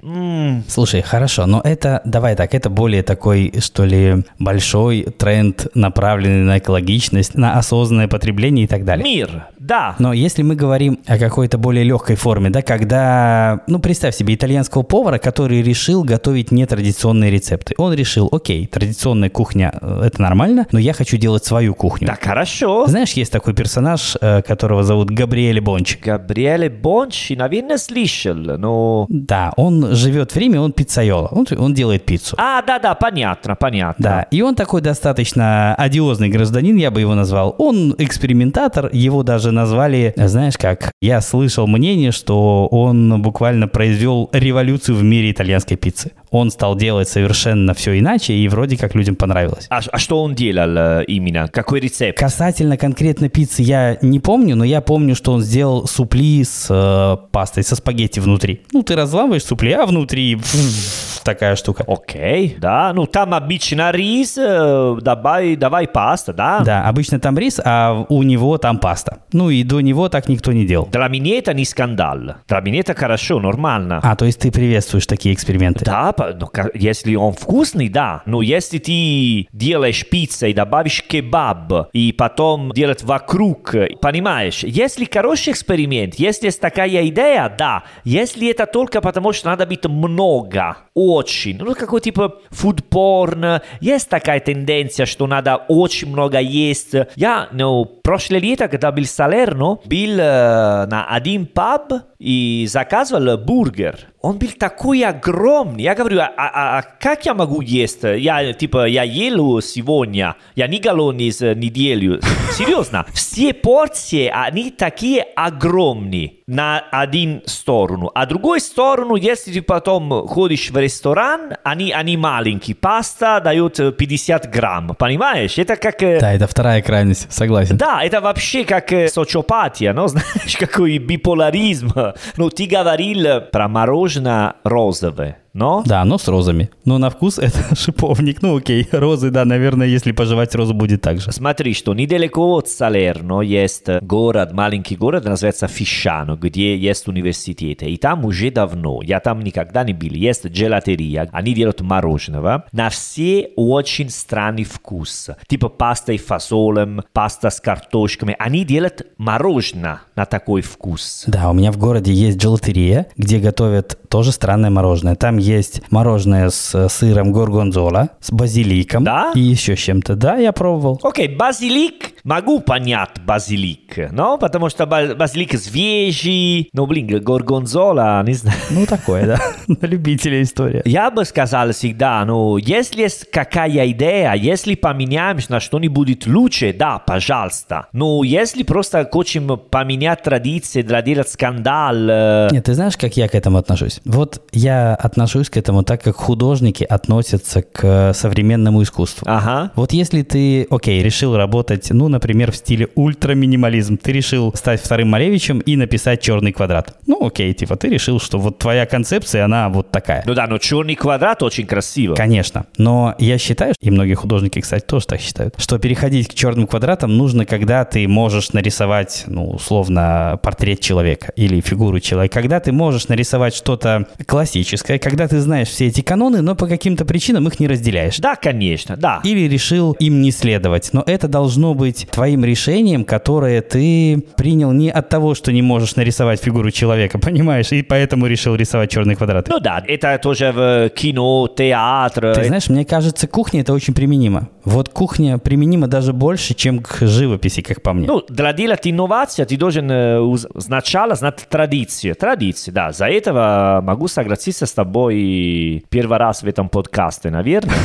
М, 0.03 0.63
Слушай, 0.67 1.01
хорошо, 1.01 1.45
но 1.45 1.61
это, 1.63 2.01
давай 2.05 2.35
так, 2.35 2.53
это 2.53 2.69
более 2.69 3.01
такой, 3.01 3.53
что 3.59 3.85
ли, 3.85 4.25
большой 4.37 5.03
тренд, 5.17 5.67
направленный 5.73 6.43
на 6.43 6.57
экологичность, 6.59 7.35
на 7.35 7.57
осознанное 7.57 8.07
потребление 8.07 8.65
и 8.65 8.67
так 8.67 8.83
далее. 8.83 9.03
Мир, 9.03 9.47
да. 9.57 9.95
Но 9.99 10.13
если 10.13 10.43
мы 10.43 10.55
говорим 10.55 10.99
о 11.07 11.17
какой-то 11.17 11.57
более 11.57 11.83
легкой 11.83 12.17
форме, 12.17 12.49
да, 12.49 12.61
когда, 12.61 13.61
ну, 13.67 13.79
представь 13.79 14.15
себе 14.15 14.35
итальянского 14.35 14.83
повара, 14.83 15.17
который 15.17 15.61
решил 15.61 16.03
готовить 16.03 16.51
нетрадиционные 16.51 17.31
рецепты. 17.31 17.73
Он 17.77 17.93
решил, 17.93 18.27
окей, 18.31 18.67
традиционная 18.67 19.29
кухня 19.29 19.73
э, 19.81 20.03
это 20.05 20.21
нормально, 20.21 20.67
но 20.71 20.79
я 20.79 20.93
хочу 20.93 21.17
делать 21.17 21.45
свою 21.45 21.73
кухню. 21.73 22.07
Так 22.07 22.23
хорошо. 22.23 22.85
Знаешь, 22.87 23.13
есть 23.13 23.31
такой 23.31 23.53
персонаж, 23.53 24.17
э, 24.19 24.41
которого 24.41 24.83
зовут 24.83 25.09
Габриэле 25.09 25.61
Бончик. 25.77 26.03
Габриэле 26.03 26.69
Бончи, 26.69 27.33
наверное, 27.33 27.77
слышал, 27.77 28.35
но... 28.35 29.05
Да, 29.09 29.53
он 29.57 29.95
живет 29.95 30.31
в 30.31 30.37
Риме, 30.37 30.59
он 30.59 30.71
пиццайола, 30.71 31.27
он, 31.31 31.45
он 31.57 31.73
делает 31.73 32.05
пиццу. 32.05 32.35
А, 32.39 32.61
да-да, 32.61 32.95
понятно, 32.95 33.55
понятно. 33.55 34.03
Да, 34.03 34.21
и 34.31 34.41
он 34.41 34.55
такой 34.55 34.81
достаточно 34.81 35.75
одиозный 35.75 36.29
гражданин, 36.29 36.75
я 36.77 36.91
бы 36.91 37.01
его 37.01 37.15
назвал. 37.15 37.55
Он 37.57 37.93
экспериментатор, 37.97 38.89
его 38.91 39.23
даже 39.23 39.51
назвали, 39.51 40.13
знаешь 40.15 40.57
как, 40.57 40.91
я 41.01 41.21
слышал 41.21 41.67
мнение, 41.67 42.11
что 42.11 42.67
он 42.67 43.21
буквально 43.21 43.67
произвел 43.67 44.29
революцию 44.33 44.97
в 44.97 45.03
мире 45.03 45.31
итальянской 45.31 45.77
пиццы. 45.77 46.11
Он 46.31 46.51
стал 46.51 46.75
делать 46.75 47.07
совершенно 47.07 47.73
все 47.73 47.97
иначе, 47.97 48.33
и 48.33 48.47
вроде 48.47 48.77
как 48.77 48.95
людям 48.95 49.15
понравилось. 49.15 49.67
А, 49.69 49.79
а 49.91 49.97
что 49.97 50.21
он 50.21 50.35
делал 50.35 50.77
э, 50.77 51.03
именно? 51.05 51.47
Какой 51.47 51.79
рецепт? 51.79 52.19
Касательно 52.19 52.77
конкретно 52.77 53.29
пиццы 53.29 53.61
я 53.61 53.97
не 54.01 54.19
помню, 54.19 54.55
но 54.55 54.63
я 54.63 54.81
помню, 54.81 55.15
что 55.15 55.33
он 55.33 55.41
сделал 55.41 55.87
супли 55.87 56.43
с 56.43 56.67
э, 56.69 57.17
пастой, 57.31 57.63
со 57.63 57.75
спагетти 57.75 58.19
внутри. 58.19 58.61
Ну, 58.73 58.83
ты 58.83 58.95
разламываешь 58.95 59.43
супли, 59.43 59.71
а 59.71 59.85
внутри 59.85 60.37
такая 61.23 61.55
штука. 61.55 61.83
Окей, 61.87 62.57
да. 62.59 62.93
Ну, 62.93 63.05
там 63.05 63.33
обычно 63.33 63.91
рис, 63.91 64.37
э, 64.37 64.97
давай, 65.01 65.55
давай 65.55 65.87
паста, 65.87 66.33
да? 66.33 66.59
Да, 66.59 66.83
обычно 66.83 67.19
там 67.19 67.37
рис, 67.37 67.59
а 67.63 68.05
у 68.09 68.23
него 68.23 68.57
там 68.57 68.79
паста. 68.79 69.19
Ну 69.33 69.49
и 69.49 69.63
до 69.63 69.81
него 69.81 70.09
так 70.09 70.29
никто 70.29 70.51
не 70.51 70.65
делал. 70.65 70.87
Для 70.91 71.07
меня 71.07 71.37
это 71.37 71.53
не 71.53 71.65
скандал. 71.65 72.17
Для 72.47 72.61
меня 72.61 72.79
это 72.79 72.93
хорошо, 72.93 73.39
нормально. 73.39 73.99
А, 74.03 74.15
то 74.15 74.25
есть 74.25 74.39
ты 74.39 74.51
приветствуешь 74.51 75.05
такие 75.05 75.35
эксперименты? 75.35 75.85
Да, 75.85 76.13
ну, 76.19 76.49
если 76.73 77.15
он 77.15 77.33
вкусный, 77.33 77.89
да. 77.89 78.23
Но 78.25 78.41
если 78.41 78.77
ты 78.77 79.47
делаешь 79.51 80.07
пиццу 80.07 80.47
и 80.47 80.53
добавишь 80.53 81.03
кебаб, 81.03 81.89
и 81.93 82.11
потом 82.11 82.71
делать 82.71 83.03
вокруг, 83.03 83.73
понимаешь, 84.01 84.63
если 84.63 85.05
хороший 85.11 85.53
эксперимент, 85.53 86.15
если 86.15 86.47
есть 86.47 86.61
такая 86.61 87.07
идея, 87.07 87.53
да. 87.57 87.83
Если 88.03 88.49
это 88.49 88.65
только 88.65 89.01
потому, 89.01 89.33
что 89.33 89.49
надо 89.49 89.65
быть 89.65 89.85
много, 89.85 90.77
очень, 90.93 91.57
ну, 91.57 91.75
какой 91.75 92.01
типа 92.01 92.35
фудпорн, 92.49 93.61
есть 93.81 94.09
такая 94.09 94.39
тенденция, 94.39 95.05
что 95.05 95.27
надо 95.27 95.57
очень 95.67 96.09
много 96.09 96.39
есть. 96.39 96.95
Я, 97.15 97.49
ну, 97.51 97.85
прошлое 97.85 98.39
лето, 98.39 98.67
когда 98.67 98.91
был 98.91 99.03
в 99.03 99.07
Салерно, 99.07 99.79
был 99.85 100.19
э, 100.19 100.85
на 100.87 101.07
один 101.09 101.45
паб 101.45 101.93
и 102.19 102.65
заказывал 102.69 103.37
бургер. 103.37 104.07
Он 104.21 104.39
был 104.39 104.49
такой 104.57 105.03
огромный. 105.03 105.83
Я 105.83 105.93
говорю, 105.93 106.06
а, 106.15 106.31
а- 106.37 106.77
а 106.79 106.81
как 106.99 107.25
я 107.25 107.33
могу 107.33 107.61
есть? 107.61 108.03
Я, 108.03 108.53
типа, 108.53 108.85
я 108.87 109.03
ел 109.03 109.61
сегодня. 109.61 110.35
Я 110.55 110.67
не 110.67 110.79
голодный 110.79 111.31
с 111.31 111.41
неделю. 111.55 112.19
Серьезно. 112.53 113.05
Все 113.13 113.53
порции, 113.53 114.31
они 114.33 114.71
такие 114.71 115.21
огромные 115.35 116.33
на 116.47 116.79
один 116.91 117.41
сторону. 117.45 118.09
А 118.15 118.25
другой 118.25 118.61
сторону, 118.61 119.15
если 119.15 119.51
ты 119.51 119.61
потом 119.61 120.27
ходишь 120.27 120.71
в 120.71 120.77
ресторан, 120.77 121.53
они, 121.63 121.91
они 121.91 122.15
маленькие. 122.17 122.75
Паста 122.75 123.41
дает 123.41 123.79
э, 123.79 123.91
50 123.91 124.49
грамм. 124.49 124.95
Понимаешь? 124.97 125.57
Это 125.57 125.75
как... 125.75 126.01
э, 126.03 126.19
Да, 126.19 126.33
это 126.33 126.47
вторая 126.47 126.81
крайность, 126.81 127.31
согласен. 127.31 127.75
да, 127.77 128.01
это 128.03 128.21
вообще 128.21 128.63
как 128.63 128.91
э, 128.93 129.09
социопатия, 129.09 129.93
ну, 129.93 130.07
знаешь, 130.07 130.55
какой 130.57 130.97
биполяризм. 130.99 131.91
Ну, 132.37 132.49
ты 132.49 132.65
говорил 132.65 133.41
про 133.51 133.67
мороженое 133.67 134.53
розовое. 134.63 135.39
Но... 135.57 135.83
Да, 135.85 136.05
но 136.05 136.17
с 136.17 136.27
розами. 136.27 136.69
Но 136.85 136.97
на 136.99 137.09
вкус 137.09 137.39
это 137.39 137.75
шиповник. 137.75 138.41
Ну 138.41 138.57
окей, 138.57 138.87
розы, 138.91 139.31
да, 139.31 139.43
наверное, 139.43 139.87
если 139.87 140.11
пожевать 140.11 140.53
розу 140.55 140.73
будет 140.73 141.01
так 141.01 141.19
же. 141.19 141.31
Смотри, 141.31 141.73
что 141.73 141.93
недалеко 141.93 142.57
от 142.57 142.69
Салерно 142.69 143.41
есть 143.41 143.89
город, 144.01 144.53
маленький 144.53 144.95
город, 144.95 145.25
называется 145.25 145.67
Фишано, 145.67 146.35
где 146.35 146.77
есть 146.77 147.07
университет. 147.07 147.83
И 147.83 147.97
там 147.97 148.25
уже 148.25 148.51
давно, 148.51 149.01
я 149.01 149.19
там 149.19 149.41
никогда 149.41 149.83
не 149.83 149.93
был, 149.93 150.11
есть 150.11 150.45
джелатерия, 150.45 151.27
они 151.31 151.53
делают 151.53 151.81
мороженого. 151.81 152.65
На 152.71 152.89
все 152.89 153.49
очень 153.55 154.09
странный 154.09 154.63
вкус. 154.63 155.29
Типа 155.47 155.69
паста 155.69 156.13
и 156.13 156.17
фасолем, 156.17 157.01
паста 157.13 157.49
с 157.49 157.59
картошками. 157.59 158.35
Они 158.37 158.63
делают 158.63 159.07
мороженое 159.17 160.01
на 160.15 160.25
такой 160.25 160.61
вкус. 160.61 161.23
Да, 161.27 161.49
у 161.49 161.53
меня 161.53 161.71
в 161.71 161.77
городе 161.77 162.13
есть 162.13 162.37
джелатерия, 162.37 163.07
где 163.17 163.39
готовят 163.39 163.97
тоже 164.09 164.31
странное 164.31 164.69
мороженое. 164.69 165.15
Там 165.15 165.37
есть 165.37 165.81
мороженое 165.91 166.49
с 166.49 166.87
сыром 166.89 167.31
горгонзола, 167.31 168.09
с 168.21 168.31
базиликом 168.31 169.03
Да? 169.03 169.31
и 169.35 169.39
еще 169.39 169.75
с 169.75 169.79
чем-то. 169.79 170.15
Да, 170.15 170.35
я 170.37 170.51
пробовал. 170.51 170.99
Окей, 171.03 171.27
базилик, 171.35 172.11
могу 172.27 172.59
понять 172.59 173.21
базилик, 173.25 174.11
но 174.11 174.37
потому 174.37 174.69
что 174.69 174.85
ба- 174.85 175.15
базилик 175.15 175.57
свежий, 175.57 176.69
но, 176.73 176.85
блин, 176.85 177.07
горгонзола, 177.23 178.21
не 178.25 178.33
знаю. 178.33 178.57
Ну, 178.69 178.85
такое, 178.85 179.25
да. 179.25 179.39
На 179.67 179.85
любителя 179.87 180.41
история. 180.41 180.81
Я 180.85 181.09
бы 181.09 181.23
сказал 181.25 181.71
всегда, 181.71 182.23
ну, 182.25 182.57
если 182.57 183.03
есть 183.03 183.31
какая 183.31 183.89
идея, 183.91 184.33
если 184.33 184.75
поменяемся 184.75 185.51
на 185.53 185.59
что-нибудь 185.61 186.27
лучше, 186.27 186.73
да, 186.77 186.99
пожалуйста. 186.99 187.87
Но 187.93 188.23
если 188.23 188.63
просто 188.63 189.07
хотим 189.11 189.57
поменять 189.57 190.21
традиции, 190.23 190.81
для 190.81 191.01
делать 191.01 191.29
скандал, 191.29 191.95
э, 191.95 192.49
Нет, 192.51 192.65
ты 192.65 192.73
знаешь, 192.73 192.97
как 192.97 193.15
я 193.15 193.29
к 193.29 193.35
этому 193.35 193.57
отношусь? 193.57 194.01
Вот 194.03 194.41
я 194.51 194.95
отношусь 194.95 195.49
к 195.49 195.55
этому 195.55 195.83
так, 195.83 196.03
как 196.03 196.17
художники 196.17 196.83
относятся 196.83 197.61
к 197.61 198.13
современному 198.13 198.83
искусству. 198.83 199.25
ага, 199.29 199.71
Вот 199.75 199.93
если 199.93 200.23
ты, 200.23 200.67
окей, 200.69 201.01
решил 201.01 201.37
работать, 201.37 201.87
ну, 201.91 202.09
например, 202.17 202.51
в 202.51 202.55
стиле 202.55 202.89
ультраминимализм, 202.95 203.97
ты 203.97 204.11
решил 204.11 204.51
стать 204.55 204.81
вторым 204.81 205.09
Малевичем 205.09 205.59
и 205.59 205.75
написать 205.75 206.19
черный 206.21 206.51
квадрат. 206.51 206.97
Ну, 207.05 207.25
окей, 207.27 207.53
типа, 207.53 207.75
ты 207.75 207.89
решил, 207.89 208.19
что 208.19 208.39
вот 208.39 208.57
твоя 208.57 208.85
концепция, 208.85 209.45
она 209.45 209.69
вот 209.69 209.91
такая. 209.91 210.23
ну 210.25 210.33
да, 210.33 210.47
но 210.47 210.57
черный 210.57 210.95
квадрат 210.95 211.43
очень 211.43 211.67
красиво. 211.67 212.15
Конечно. 212.15 212.65
Но 212.77 213.15
я 213.19 213.37
считаю, 213.37 213.75
и 213.79 213.91
многие 213.91 214.15
художники, 214.15 214.59
кстати, 214.59 214.83
тоже 214.83 215.05
так 215.05 215.21
считают, 215.21 215.53
что 215.57 215.77
переходить 215.77 216.27
к 216.27 216.33
черным 216.33 216.65
квадратам 216.65 217.15
нужно, 217.15 217.45
когда 217.45 217.85
ты 217.85 218.07
можешь 218.07 218.51
нарисовать, 218.53 219.25
ну, 219.27 219.51
условно, 219.51 220.39
портрет 220.41 220.79
человека 220.79 221.31
или 221.35 221.61
фигуру 221.61 221.99
человека. 221.99 222.33
Когда 222.33 222.59
ты 222.59 222.71
можешь 222.71 223.07
нарисовать 223.09 223.53
что-то 223.53 224.07
классическое, 224.25 224.97
когда 224.97 225.27
ты 225.27 225.39
знаешь 225.39 225.67
все 225.67 225.87
эти 225.87 226.01
каноны, 226.01 226.41
но 226.41 226.55
по 226.55 226.67
каким-то 226.67 227.05
причинам 227.05 227.47
их 227.47 227.59
не 227.59 227.67
разделяешь. 227.67 228.17
Да, 228.17 228.35
конечно, 228.35 228.97
да. 228.97 229.21
Или 229.23 229.47
решил 229.47 229.93
им 229.99 230.21
не 230.21 230.31
следовать. 230.31 230.89
Но 230.93 231.03
это 231.05 231.27
должно 231.27 231.73
быть 231.73 232.06
твоим 232.11 232.43
решением, 232.45 233.05
которое 233.05 233.61
ты 233.61 234.23
принял 234.37 234.71
не 234.71 234.89
от 234.89 235.09
того, 235.09 235.35
что 235.35 235.51
не 235.51 235.61
можешь 235.61 235.95
нарисовать 235.95 236.41
фигуру 236.41 236.71
человека, 236.71 237.19
понимаешь? 237.19 237.71
И 237.71 237.81
поэтому 237.81 238.27
решил 238.27 238.55
рисовать 238.55 238.91
черные 238.91 239.15
квадраты. 239.15 239.51
Ну 239.51 239.59
да, 239.59 239.83
это 239.87 240.17
тоже 240.21 240.51
в 240.51 240.89
кино, 240.89 241.47
театр. 241.47 242.33
Ты 242.35 242.45
знаешь, 242.45 242.69
мне 242.69 242.85
кажется, 242.85 243.27
кухня 243.27 243.61
это 243.61 243.73
очень 243.73 243.93
применимо. 243.93 244.49
Вот 244.63 244.89
кухня 244.89 245.37
применима 245.37 245.87
даже 245.87 246.13
больше, 246.13 246.53
чем 246.53 246.79
к 246.79 246.99
живописи, 247.01 247.61
как 247.61 247.81
по 247.81 247.93
мне. 247.93 248.07
Ну, 248.07 248.23
для 248.27 248.53
делать 248.53 248.85
инновации 248.87 249.43
ты 249.45 249.57
должен 249.57 249.89
э, 249.89 250.35
сначала 250.57 251.15
знать 251.15 251.47
традиции. 251.49 252.13
Традиции, 252.13 252.71
да. 252.71 252.91
За 252.91 253.07
этого 253.07 253.79
могу 253.83 254.07
согласиться 254.07 254.65
с 254.65 254.73
тобой 254.73 255.85
первый 255.89 256.17
раз 256.17 256.43
в 256.43 256.47
этом 256.47 256.69
подкасте, 256.69 257.29
наверное. 257.29 257.75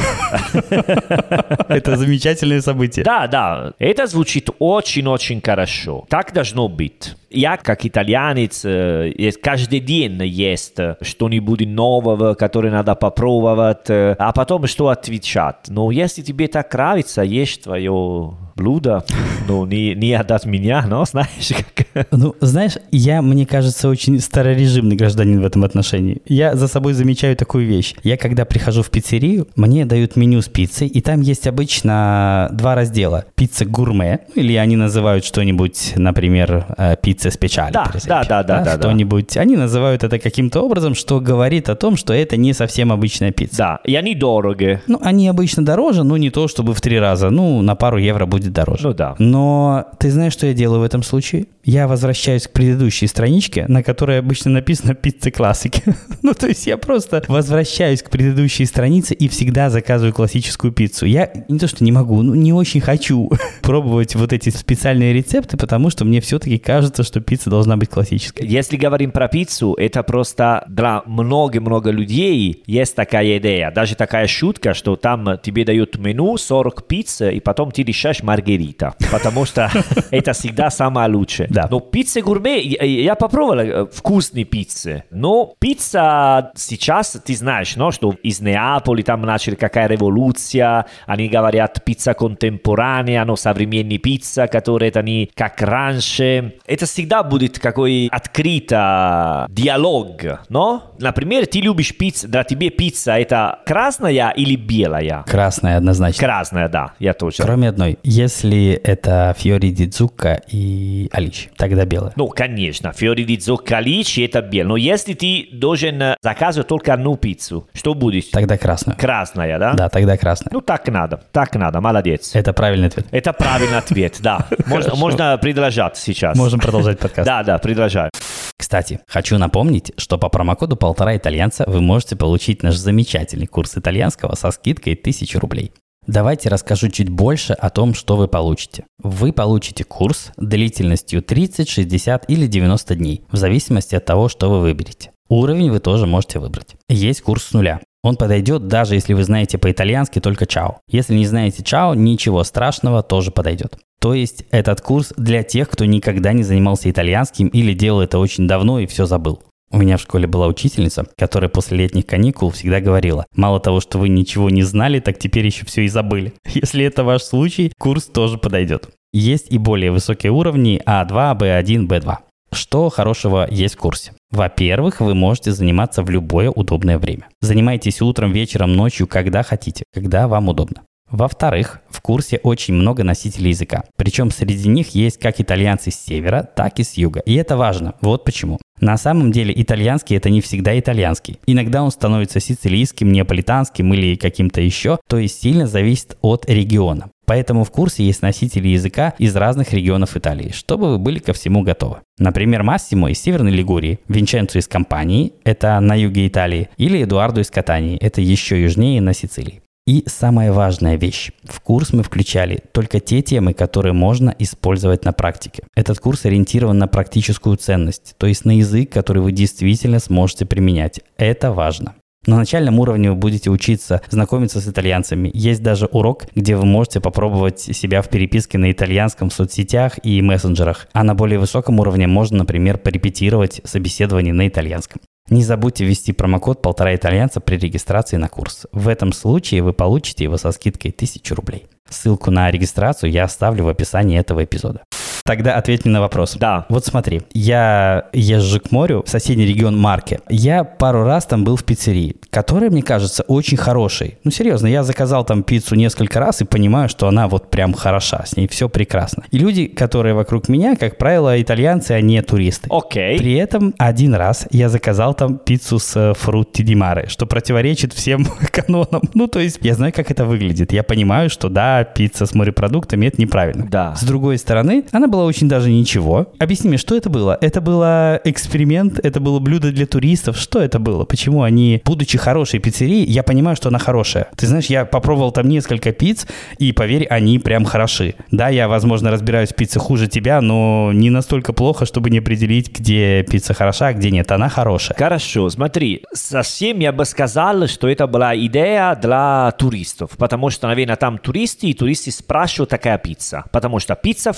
Это 1.69 1.97
замечательное 1.97 2.61
событие. 2.61 3.05
Да, 3.05 3.26
да, 3.26 3.73
это 3.79 4.02
звучит 4.07 4.51
очень-очень 4.59 5.41
хорошо. 5.41 6.07
Так 6.09 6.33
должно 6.33 6.69
быть. 6.69 7.15
Я, 7.33 7.57
как 7.57 7.85
итальянец, 7.87 8.62
э, 8.65 9.12
каждый 9.43 9.81
день 9.81 10.23
есть 10.25 10.77
что-нибудь 11.01 11.67
нового, 11.67 12.35
которое 12.35 12.71
надо 12.71 12.95
попробовать, 12.95 13.89
э, 13.89 14.17
а 14.19 14.33
потом 14.33 14.67
что 14.67 14.89
отвечать. 14.89 15.69
Но 15.69 15.91
если 15.91 16.23
тебе 16.23 16.49
так 16.49 16.73
нравится, 16.73 17.23
есть 17.23 17.65
твое 17.65 18.35
блюдо, 18.57 19.05
ну, 19.49 19.67
не, 19.67 19.95
не 19.95 20.15
от 20.15 20.45
меня, 20.47 20.85
но 20.89 21.05
знаешь, 21.05 21.53
как... 21.75 22.07
Ну, 22.11 22.35
знаешь, 22.41 22.75
я, 22.91 23.23
мне 23.23 23.47
кажется, 23.47 23.89
очень 23.89 24.19
старорежимный 24.21 24.97
гражданин 24.97 25.41
в 25.41 25.45
этом 25.45 25.65
отношении. 25.65 26.23
Я 26.27 26.55
за 26.55 26.69
собой 26.69 26.93
замечаю 26.95 27.37
такую 27.37 27.67
вещь. 27.67 27.95
Я, 28.03 28.17
когда 28.17 28.45
прихожу 28.45 28.83
в 28.83 28.91
пиццерию, 28.91 29.49
мне 29.57 29.85
дают 29.85 30.17
меню 30.17 30.41
с 30.41 30.49
пиццей, 30.49 30.89
и 30.89 31.01
там 31.01 31.21
есть 31.21 31.47
обычно 31.47 32.49
два 32.53 32.75
раздела. 32.75 33.25
Пицца 33.35 33.65
гурме, 33.65 34.21
ну, 34.35 34.43
или 34.43 34.55
они 34.55 34.77
называют 34.77 35.25
что-нибудь, 35.25 35.95
например, 35.97 36.67
э, 36.77 36.97
пицца 37.23 37.31
специаль. 37.31 37.73
Да, 37.73 37.91
да, 38.07 38.25
да, 38.25 38.43
да, 38.43 38.43
да, 38.43 38.76
да. 38.76 38.83
Что-нибудь. 38.83 39.37
Они 39.37 39.57
называют 39.57 40.05
это 40.05 40.19
каким-то 40.19 40.62
образом, 40.62 40.95
что 40.95 41.21
говорит 41.21 41.69
о 41.69 41.76
том, 41.76 41.97
что 41.97 42.12
это 42.12 42.37
не 42.37 42.52
совсем 42.52 42.93
обычная 42.93 43.31
пицца. 43.31 43.57
Да, 43.57 43.81
и 43.85 43.95
они 43.95 44.14
дорогие. 44.14 44.83
Ну, 44.87 44.99
они 45.02 45.29
обычно 45.29 45.64
дороже, 45.64 46.02
но 46.02 46.17
не 46.17 46.31
то, 46.31 46.49
чтобы 46.49 46.75
в 46.75 46.81
три 46.81 46.99
раза. 46.99 47.31
Ну, 47.31 47.62
на 47.62 47.75
пару 47.75 47.99
евро 47.99 48.26
будет 48.26 48.52
дороже. 48.52 48.88
Ну 48.88 48.95
да. 48.95 49.14
Но 49.19 49.87
ты 49.99 50.11
знаешь, 50.11 50.33
что 50.33 50.47
я 50.47 50.55
делаю 50.55 50.81
в 50.81 50.85
этом 50.85 51.02
случае? 51.02 51.47
Я 51.64 51.87
возвращаюсь 51.87 52.49
к 52.49 52.50
предыдущей 52.50 53.07
страничке, 53.07 53.67
на 53.69 53.85
которой 53.85 54.19
обычно 54.19 54.50
написано 54.50 54.95
«Пицца 54.95 55.31
классики». 55.31 55.83
ну, 56.23 56.35
то 56.35 56.49
есть 56.49 56.67
я 56.67 56.76
просто 56.76 57.23
возвращаюсь 57.29 58.02
к 58.02 58.11
предыдущей 58.11 58.64
странице 58.64 59.14
и 59.14 59.29
всегда 59.29 59.71
заказываю 59.71 60.12
классическую 60.12 60.73
пиццу. 60.73 61.07
Я 61.07 61.31
не 61.49 61.59
то, 61.61 61.69
что 61.69 61.85
не 61.85 61.93
могу, 61.93 62.23
ну, 62.23 62.35
не 62.35 62.52
очень 62.52 62.81
хочу 62.81 63.31
пробовать 63.62 64.17
вот 64.17 64.33
эти 64.33 64.49
специальные 64.49 65.12
рецепты, 65.12 65.57
потому 65.57 65.91
что 65.91 66.05
мне 66.05 66.21
все-таки 66.21 66.59
кажется, 66.59 67.05
что 67.05 67.12
пицца 67.21 67.50
должна 67.50 67.76
быть 67.76 67.88
классической. 67.88 68.47
Если 68.47 68.76
говорим 68.76 69.11
про 69.11 69.28
пиццу, 69.28 69.75
это 69.75 70.02
просто 70.02 70.64
для 70.69 71.02
много-много 71.07 71.90
людей 71.90 72.62
есть 72.66 72.97
такая 72.97 73.38
идея, 73.38 73.71
даже 73.71 73.95
такая 73.95 74.26
шутка, 74.26 74.75
что 74.75 74.97
там 74.97 75.38
тебе 75.42 75.64
дают 75.64 75.99
меню 75.99 76.37
40 76.37 76.87
пиц, 76.87 77.21
и 77.21 77.40
потом 77.40 77.71
ты 77.71 77.83
решаешь 77.83 78.23
маргарита, 78.23 78.95
потому 79.11 79.45
что 79.45 79.71
это 80.11 80.33
всегда 80.33 80.71
самое 80.71 81.09
лучшее. 81.09 81.49
Да. 81.50 81.69
Но 81.71 81.81
пицца 81.81 82.21
гурме, 82.23 82.61
я, 82.61 83.14
попробовал 83.14 83.59
э, 83.59 83.87
вкусные 83.92 84.45
пиццы, 84.45 85.04
но 85.11 85.54
пицца 85.59 86.52
сейчас, 86.54 87.16
ты 87.25 87.37
знаешь, 87.37 87.76
no, 87.76 87.92
что 87.92 88.14
из 88.23 88.40
Неаполя 88.40 89.02
там 89.02 89.23
начали 89.23 89.54
какая 89.54 89.88
революция, 89.88 90.87
они 91.07 91.28
говорят 91.28 91.85
пицца 91.85 92.14
контемпоранea, 92.14 93.25
но 93.25 93.37
современная 93.37 93.99
пицца, 93.99 94.47
которая 94.47 94.90
это 94.90 95.02
не 95.02 95.31
как 95.35 95.61
раньше. 95.61 96.54
Это 96.66 96.87
всегда 96.87 97.02
будет 97.23 97.59
какой 97.59 98.09
открыто 98.11 99.47
диалог, 99.51 100.23
но? 100.49 100.95
Например, 100.99 101.47
ты 101.47 101.61
любишь 101.61 101.97
пиццу, 101.97 102.29
для 102.29 102.45
тебя 102.45 102.71
пицца 102.71 103.19
это 103.19 103.61
красная 103.67 104.31
или 104.31 104.57
белая? 104.57 105.25
Красная 105.27 105.77
однозначно. 105.79 106.25
Красная, 106.25 106.69
да, 106.69 106.93
я 106.99 107.15
тоже. 107.15 107.43
Кроме 107.43 107.69
одной. 107.69 107.99
Если 108.03 108.73
это 108.73 109.35
фьори 109.39 109.71
ди 109.71 109.87
цукка 109.89 110.41
и 110.49 111.09
алич, 111.13 111.51
тогда 111.57 111.85
белая. 111.85 112.13
Ну, 112.17 112.29
конечно, 112.29 112.93
di 112.93 113.39
zucca 113.39 113.77
alici 113.77 114.25
это 114.25 114.43
белый. 114.43 114.69
Но 114.69 114.77
если 114.77 115.15
ты 115.15 115.49
должен 115.53 116.15
заказывать 116.23 116.69
только 116.69 116.93
одну 116.95 117.17
пиццу, 117.17 117.69
что 117.75 117.95
будет? 117.95 118.31
Тогда 118.31 118.57
красную. 118.57 118.97
Красная, 118.99 119.59
да? 119.59 119.75
Да, 119.75 119.89
тогда 119.89 120.17
красная. 120.17 120.51
Ну, 120.53 120.61
так 120.61 120.87
надо, 120.89 121.21
так 121.33 121.55
надо, 121.55 121.81
молодец. 121.81 122.35
Это 122.35 122.53
правильный 122.53 122.89
ответ. 122.89 123.07
Это 123.11 123.33
правильный 123.33 123.79
ответ, 123.79 124.19
да. 124.21 124.47
Можно, 124.67 124.95
можно 124.95 125.39
продолжать 125.39 125.97
сейчас. 125.97 126.37
Можем 126.37 126.61
продолжать 126.61 126.92
подкаст. 126.99 127.27
Да, 127.27 127.43
да, 127.43 127.59
продолжаем. 127.59 128.11
Кстати, 128.57 129.01
хочу 129.07 129.39
напомнить, 129.39 129.93
что 129.97 130.19
по 130.19 130.29
промокоду 130.29 130.77
полтора 130.77 131.17
итальянца 131.17 131.65
вы 131.67 131.81
можете 131.81 132.17
получить 132.17 132.63
наш 132.63 132.77
замечательный 132.77 133.47
курс 133.47 133.77
итальянского 133.77 134.35
со 134.35 134.51
скидкой 134.51 134.95
1000 134.95 135.39
рублей. 135.41 135.73
Давайте 136.07 136.49
расскажу 136.49 136.89
чуть 136.89 137.09
больше 137.09 137.53
о 137.53 137.71
том, 137.71 137.95
что 137.95 138.17
вы 138.17 138.27
получите. 138.27 138.85
Вы 138.99 139.33
получите 139.33 139.85
курс 139.85 140.33
длительностью 140.37 141.23
30, 141.23 141.69
60 141.69 142.29
или 142.29 142.47
90 142.47 142.95
дней, 142.97 143.23
в 143.31 143.37
зависимости 143.37 143.95
от 143.95 144.05
того, 144.05 144.29
что 144.29 144.51
вы 144.51 144.61
выберете. 144.61 145.13
Уровень 145.29 145.71
вы 145.71 145.79
тоже 145.79 146.07
можете 146.07 146.41
выбрать. 146.41 146.75
Есть 146.89 147.23
курс 147.23 147.45
с 147.45 147.53
нуля. 147.53 147.81
Он 148.03 148.17
подойдет 148.17 148.67
даже 148.67 148.95
если 148.97 149.15
вы 149.15 149.23
знаете 149.23 149.59
по-итальянски 149.59 150.19
только 150.19 150.45
чао. 150.45 150.81
Если 150.89 151.15
не 151.15 151.25
знаете 151.25 151.63
чао, 151.63 151.95
ничего 151.95 152.43
страшного, 152.43 153.05
тоже 153.05 153.31
подойдет. 153.31 153.79
То 154.03 154.15
есть 154.15 154.45
этот 154.51 154.81
курс 154.81 155.13
для 155.17 155.45
тех, 155.45 155.71
кто 155.71 155.85
никогда 155.85 156.33
не 156.33 156.43
занимался 156.43 156.91
итальянским 156.91 157.47
или 157.47 157.73
делал 157.73 158.01
это 158.01 158.19
очень 158.19 158.49
давно 158.49 158.81
и 158.81 158.87
все 158.87 159.07
забыл. 159.07 159.45
У 159.71 159.79
меня 159.79 159.97
в 159.97 160.01
школе 160.01 160.27
была 160.27 160.49
учительница, 160.49 161.07
которая 161.17 161.49
после 161.49 161.79
летних 161.79 162.05
каникул 162.05 162.51
всегда 162.51 162.81
говорила, 162.81 163.27
мало 163.37 163.61
того, 163.61 163.81
что 163.81 163.99
вы 163.99 164.09
ничего 164.09 164.51
не 164.51 164.65
знали, 164.65 164.99
так 164.99 165.21
теперь 165.21 165.47
еще 165.47 165.65
все 165.67 165.83
и 165.83 165.89
забыли. 165.89 166.35
Если 166.47 166.85
это 166.85 167.05
ваш 167.05 167.23
случай, 167.23 167.73
курс 167.79 168.07
тоже 168.07 168.39
подойдет. 168.39 168.89
Есть 169.13 169.53
и 169.53 169.59
более 169.59 169.93
высокие 169.93 170.33
уровни 170.33 170.83
А2, 170.85 171.39
Б1, 171.39 171.87
Б2. 171.87 172.17
Что 172.51 172.89
хорошего 172.89 173.47
есть 173.49 173.77
в 173.77 173.79
курсе? 173.79 174.13
Во-первых, 174.33 175.01
вы 175.01 175.15
можете 175.15 175.53
заниматься 175.53 176.03
в 176.03 176.11
любое 176.11 176.51
удобное 176.51 176.99
время. 176.99 177.29
Занимайтесь 177.41 178.03
утром, 178.03 178.33
вечером, 178.33 178.75
ночью, 178.75 179.07
когда 179.07 179.45
хотите, 179.45 179.85
когда 179.95 180.27
вам 180.27 180.49
удобно. 180.49 180.83
Во-вторых, 181.12 181.81
в 181.90 182.00
курсе 182.00 182.40
очень 182.42 182.73
много 182.75 183.04
носителей 183.04 183.50
языка. 183.50 183.85
Причем 183.97 184.31
среди 184.31 184.69
них 184.69 184.95
есть 184.95 185.21
как 185.21 185.40
итальянцы 185.40 185.90
с 185.90 185.95
севера, 185.95 186.42
так 186.57 186.81
и 186.81 186.85
с 186.85 186.95
юга. 186.95 187.21
И 187.21 187.35
это 187.35 187.59
важно. 187.59 187.95
Вот 188.00 188.25
почему. 188.25 188.59
На 188.81 188.97
самом 188.97 189.31
деле 189.31 189.52
итальянский 189.54 190.16
это 190.16 190.31
не 190.31 190.40
всегда 190.40 190.76
итальянский. 190.76 191.38
Иногда 191.47 191.83
он 191.85 191.92
становится 191.92 192.40
сицилийским, 192.40 193.12
неаполитанским 193.12 193.92
или 193.95 194.16
каким-то 194.16 194.61
еще, 194.61 194.99
то 195.07 195.19
есть 195.19 195.40
сильно 195.40 195.69
зависит 195.69 196.16
от 196.23 196.49
региона. 196.49 197.11
Поэтому 197.26 197.62
в 197.62 197.71
курсе 197.71 198.04
есть 198.04 198.23
носители 198.23 198.69
языка 198.69 199.14
из 199.19 199.37
разных 199.37 199.73
регионов 199.73 200.16
Италии, 200.16 200.50
чтобы 200.52 200.90
вы 200.90 200.99
были 200.99 201.21
ко 201.21 201.33
всему 201.33 201.62
готовы. 201.62 201.99
Например, 202.19 202.62
Массимо 202.62 203.11
из 203.11 203.21
Северной 203.21 203.52
Лигурии, 203.52 204.00
Винченцо 204.09 204.59
из 204.59 204.66
Компании, 204.66 205.33
это 205.45 205.78
на 205.78 205.95
юге 205.95 206.26
Италии, 206.26 206.69
или 206.76 207.04
Эдуардо 207.04 207.42
из 207.42 207.50
Катании, 207.50 207.99
это 207.99 208.21
еще 208.21 208.61
южнее 208.61 209.00
на 209.00 209.12
Сицилии. 209.12 209.62
И 209.93 210.05
самая 210.07 210.55
важная 210.55 210.97
вещь. 210.97 211.33
В 211.45 211.61
курс 211.61 211.93
мы 211.93 212.03
включали 212.03 212.63
только 212.73 212.99
те 212.99 213.21
темы, 213.21 213.53
которые 213.53 213.93
можно 213.93 214.35
использовать 214.39 215.05
на 215.05 215.13
практике. 215.13 215.65
Этот 215.77 216.01
курс 216.01 216.25
ориентирован 216.25 216.79
на 216.79 216.89
практическую 216.89 217.59
ценность, 217.59 218.15
то 218.17 218.27
есть 218.27 218.47
на 218.47 218.57
язык, 218.57 218.91
который 218.91 219.23
вы 219.23 219.33
действительно 219.33 219.99
сможете 219.99 220.47
применять. 220.47 221.01
Это 221.19 221.53
важно. 221.53 221.95
На 222.25 222.39
начальном 222.39 222.79
уровне 222.79 223.11
вы 223.11 223.17
будете 223.17 223.51
учиться 223.51 224.01
знакомиться 224.09 224.63
с 224.63 224.67
итальянцами. 224.67 225.31
Есть 225.35 225.63
даже 225.63 225.85
урок, 225.85 226.25
где 226.35 226.57
вы 226.57 226.65
можете 226.65 227.01
попробовать 227.01 227.61
себя 227.61 228.01
в 228.01 228.09
переписке 228.09 228.57
на 228.57 228.73
итальянском 228.73 229.29
в 229.29 229.35
соцсетях 229.35 230.03
и 230.03 230.23
мессенджерах. 230.23 230.89
А 230.95 231.05
на 231.05 231.15
более 231.15 231.39
высоком 231.39 231.81
уровне 231.81 232.07
можно, 232.07 232.39
например, 232.39 232.79
порепетировать 232.79 233.61
собеседование 233.65 234.33
на 234.33 234.49
итальянском. 234.49 235.03
Не 235.31 235.43
забудьте 235.43 235.85
ввести 235.85 236.12
промокод 236.12 236.62
«Полтора 236.62 236.95
итальянца» 236.95 237.41
при 237.41 237.57
регистрации 237.57 238.17
на 238.17 238.29
курс. 238.29 238.67
В 238.73 238.88
этом 238.88 239.12
случае 239.12 239.62
вы 239.62 239.73
получите 239.73 240.25
его 240.25 240.37
со 240.37 240.50
скидкой 240.52 240.91
1000 240.91 241.35
рублей. 241.35 241.67
Ссылку 241.88 242.31
на 242.31 242.50
регистрацию 242.50 243.11
я 243.11 243.25
оставлю 243.25 243.64
в 243.64 243.69
описании 243.69 244.19
этого 244.19 244.45
эпизода. 244.45 244.83
Тогда 245.25 245.57
ответь 245.57 245.85
мне 245.85 245.95
на 245.95 246.00
вопрос. 246.00 246.37
Да. 246.38 246.67
Вот 246.69 246.85
смотри, 246.85 247.23
я 247.33 248.07
езжу 248.12 248.61
к 248.61 248.71
морю, 248.71 249.02
в 249.07 249.11
соседний 249.11 249.47
регион 249.47 249.79
Марки. 249.79 250.21
Я 250.29 250.64
пару 250.64 251.05
раз 251.05 251.26
там 251.26 251.45
был 251.45 251.57
в 251.57 251.64
пиццерии, 251.64 252.17
которая, 252.31 252.71
мне 252.71 252.83
кажется, 252.83 253.23
очень 253.25 253.57
хорошей. 253.57 254.19
Ну, 254.25 254.31
серьезно, 254.31 254.67
я 254.67 254.83
заказал 254.83 255.25
там 255.25 255.43
пиццу 255.43 255.75
несколько 255.75 256.19
раз 256.21 256.41
и 256.41 256.45
понимаю, 256.45 256.88
что 256.88 257.09
она 257.09 257.29
вот 257.29 257.50
прям 257.50 257.73
хороша, 257.73 258.25
с 258.26 258.37
ней 258.37 258.49
все 258.49 258.69
прекрасно. 258.69 259.25
И 259.31 259.38
люди, 259.38 259.67
которые 259.67 260.14
вокруг 260.14 260.49
меня, 260.49 260.76
как 260.76 260.99
правило, 260.99 261.41
итальянцы, 261.41 261.93
а 261.93 262.00
не 262.00 262.21
туристы. 262.23 262.69
Окей. 262.71 263.19
При 263.19 263.35
этом 263.35 263.75
один 263.79 264.14
раз 264.14 264.47
я 264.50 264.69
заказал 264.69 265.14
там 265.14 265.38
пиццу 265.38 265.79
с 265.79 266.14
фрутти 266.14 266.62
ди 266.62 266.75
маре, 266.75 267.07
что 267.09 267.26
противоречит 267.26 267.93
всем 267.93 268.26
канонам. 268.50 269.02
Ну, 269.14 269.26
то 269.29 269.38
есть 269.38 269.59
я 269.62 269.75
знаю, 269.75 269.93
как 269.93 270.11
это 270.11 270.25
выглядит. 270.25 270.73
Я 270.73 270.83
понимаю, 270.83 271.31
что 271.31 271.49
да, 271.49 271.85
пицца 271.85 272.26
с 272.26 272.35
морепродуктами 272.35 273.07
это 273.07 273.21
неправильно. 273.21 273.67
Да. 273.71 273.95
С 273.95 274.02
другой 274.02 274.38
стороны, 274.38 274.85
она 274.93 275.07
была 275.12 275.25
очень 275.25 275.49
даже 275.49 275.71
ничего. 275.71 276.33
Объясни 276.38 276.69
мне, 276.69 276.78
что 276.78 276.97
это 276.97 277.11
было? 277.11 277.38
Это 277.40 277.61
было 277.61 278.21
эксперимент, 278.25 278.99
это 278.99 279.21
было 279.21 279.38
блюдо 279.38 279.71
для 279.71 279.87
туристов. 279.87 280.37
Что 280.37 280.61
это 280.61 280.78
было? 280.78 281.04
Почему 281.04 281.42
они, 281.42 281.81
будучи 281.85 282.19
хорошей 282.19 282.59
пиццерией, 282.59 283.04
я 283.04 283.23
понимаю, 283.23 283.54
что 283.54 283.69
она 283.69 283.78
хорошая. 283.78 284.28
Ты 284.37 284.47
знаешь, 284.47 284.66
я 284.66 284.85
попробовал 284.85 285.31
там 285.31 285.49
несколько 285.49 285.92
пиц, 285.92 286.26
и 286.59 286.73
поверь, 286.73 287.07
они 287.07 287.38
прям 287.38 287.64
хороши. 287.64 288.14
Да, 288.31 288.49
я, 288.49 288.66
возможно, 288.66 289.11
разбираюсь 289.11 289.50
в 289.50 289.54
пицце 289.54 289.78
хуже 289.78 290.09
тебя, 290.09 290.40
но 290.40 290.90
не 290.92 291.11
настолько 291.11 291.52
плохо, 291.52 291.87
чтобы 291.87 292.11
не 292.11 292.19
определить, 292.19 292.76
где 292.76 293.23
пицца 293.23 293.54
хороша, 293.54 293.88
а 293.88 293.92
где 293.92 294.11
нет. 294.11 294.33
Она 294.33 294.49
хорошая. 294.49 294.97
Хорошо, 294.97 295.50
смотри, 295.50 296.02
совсем 296.12 296.78
я 296.78 296.92
бы 296.92 297.04
сказал, 297.04 297.66
что 297.69 297.88
это 297.88 298.07
была 298.07 298.35
идея 298.37 298.99
для 299.00 299.52
туристов, 299.59 300.12
потому 300.16 300.49
что, 300.50 300.69
наверное, 300.69 300.97
там 300.97 301.19
туристы, 301.19 301.66
и 301.66 301.75
туристы 301.75 302.11
спрашивают, 302.11 302.71
такая 302.71 302.97
пицца, 302.99 303.45
потому 303.52 303.78
что 303.78 303.95
пицца 303.95 304.33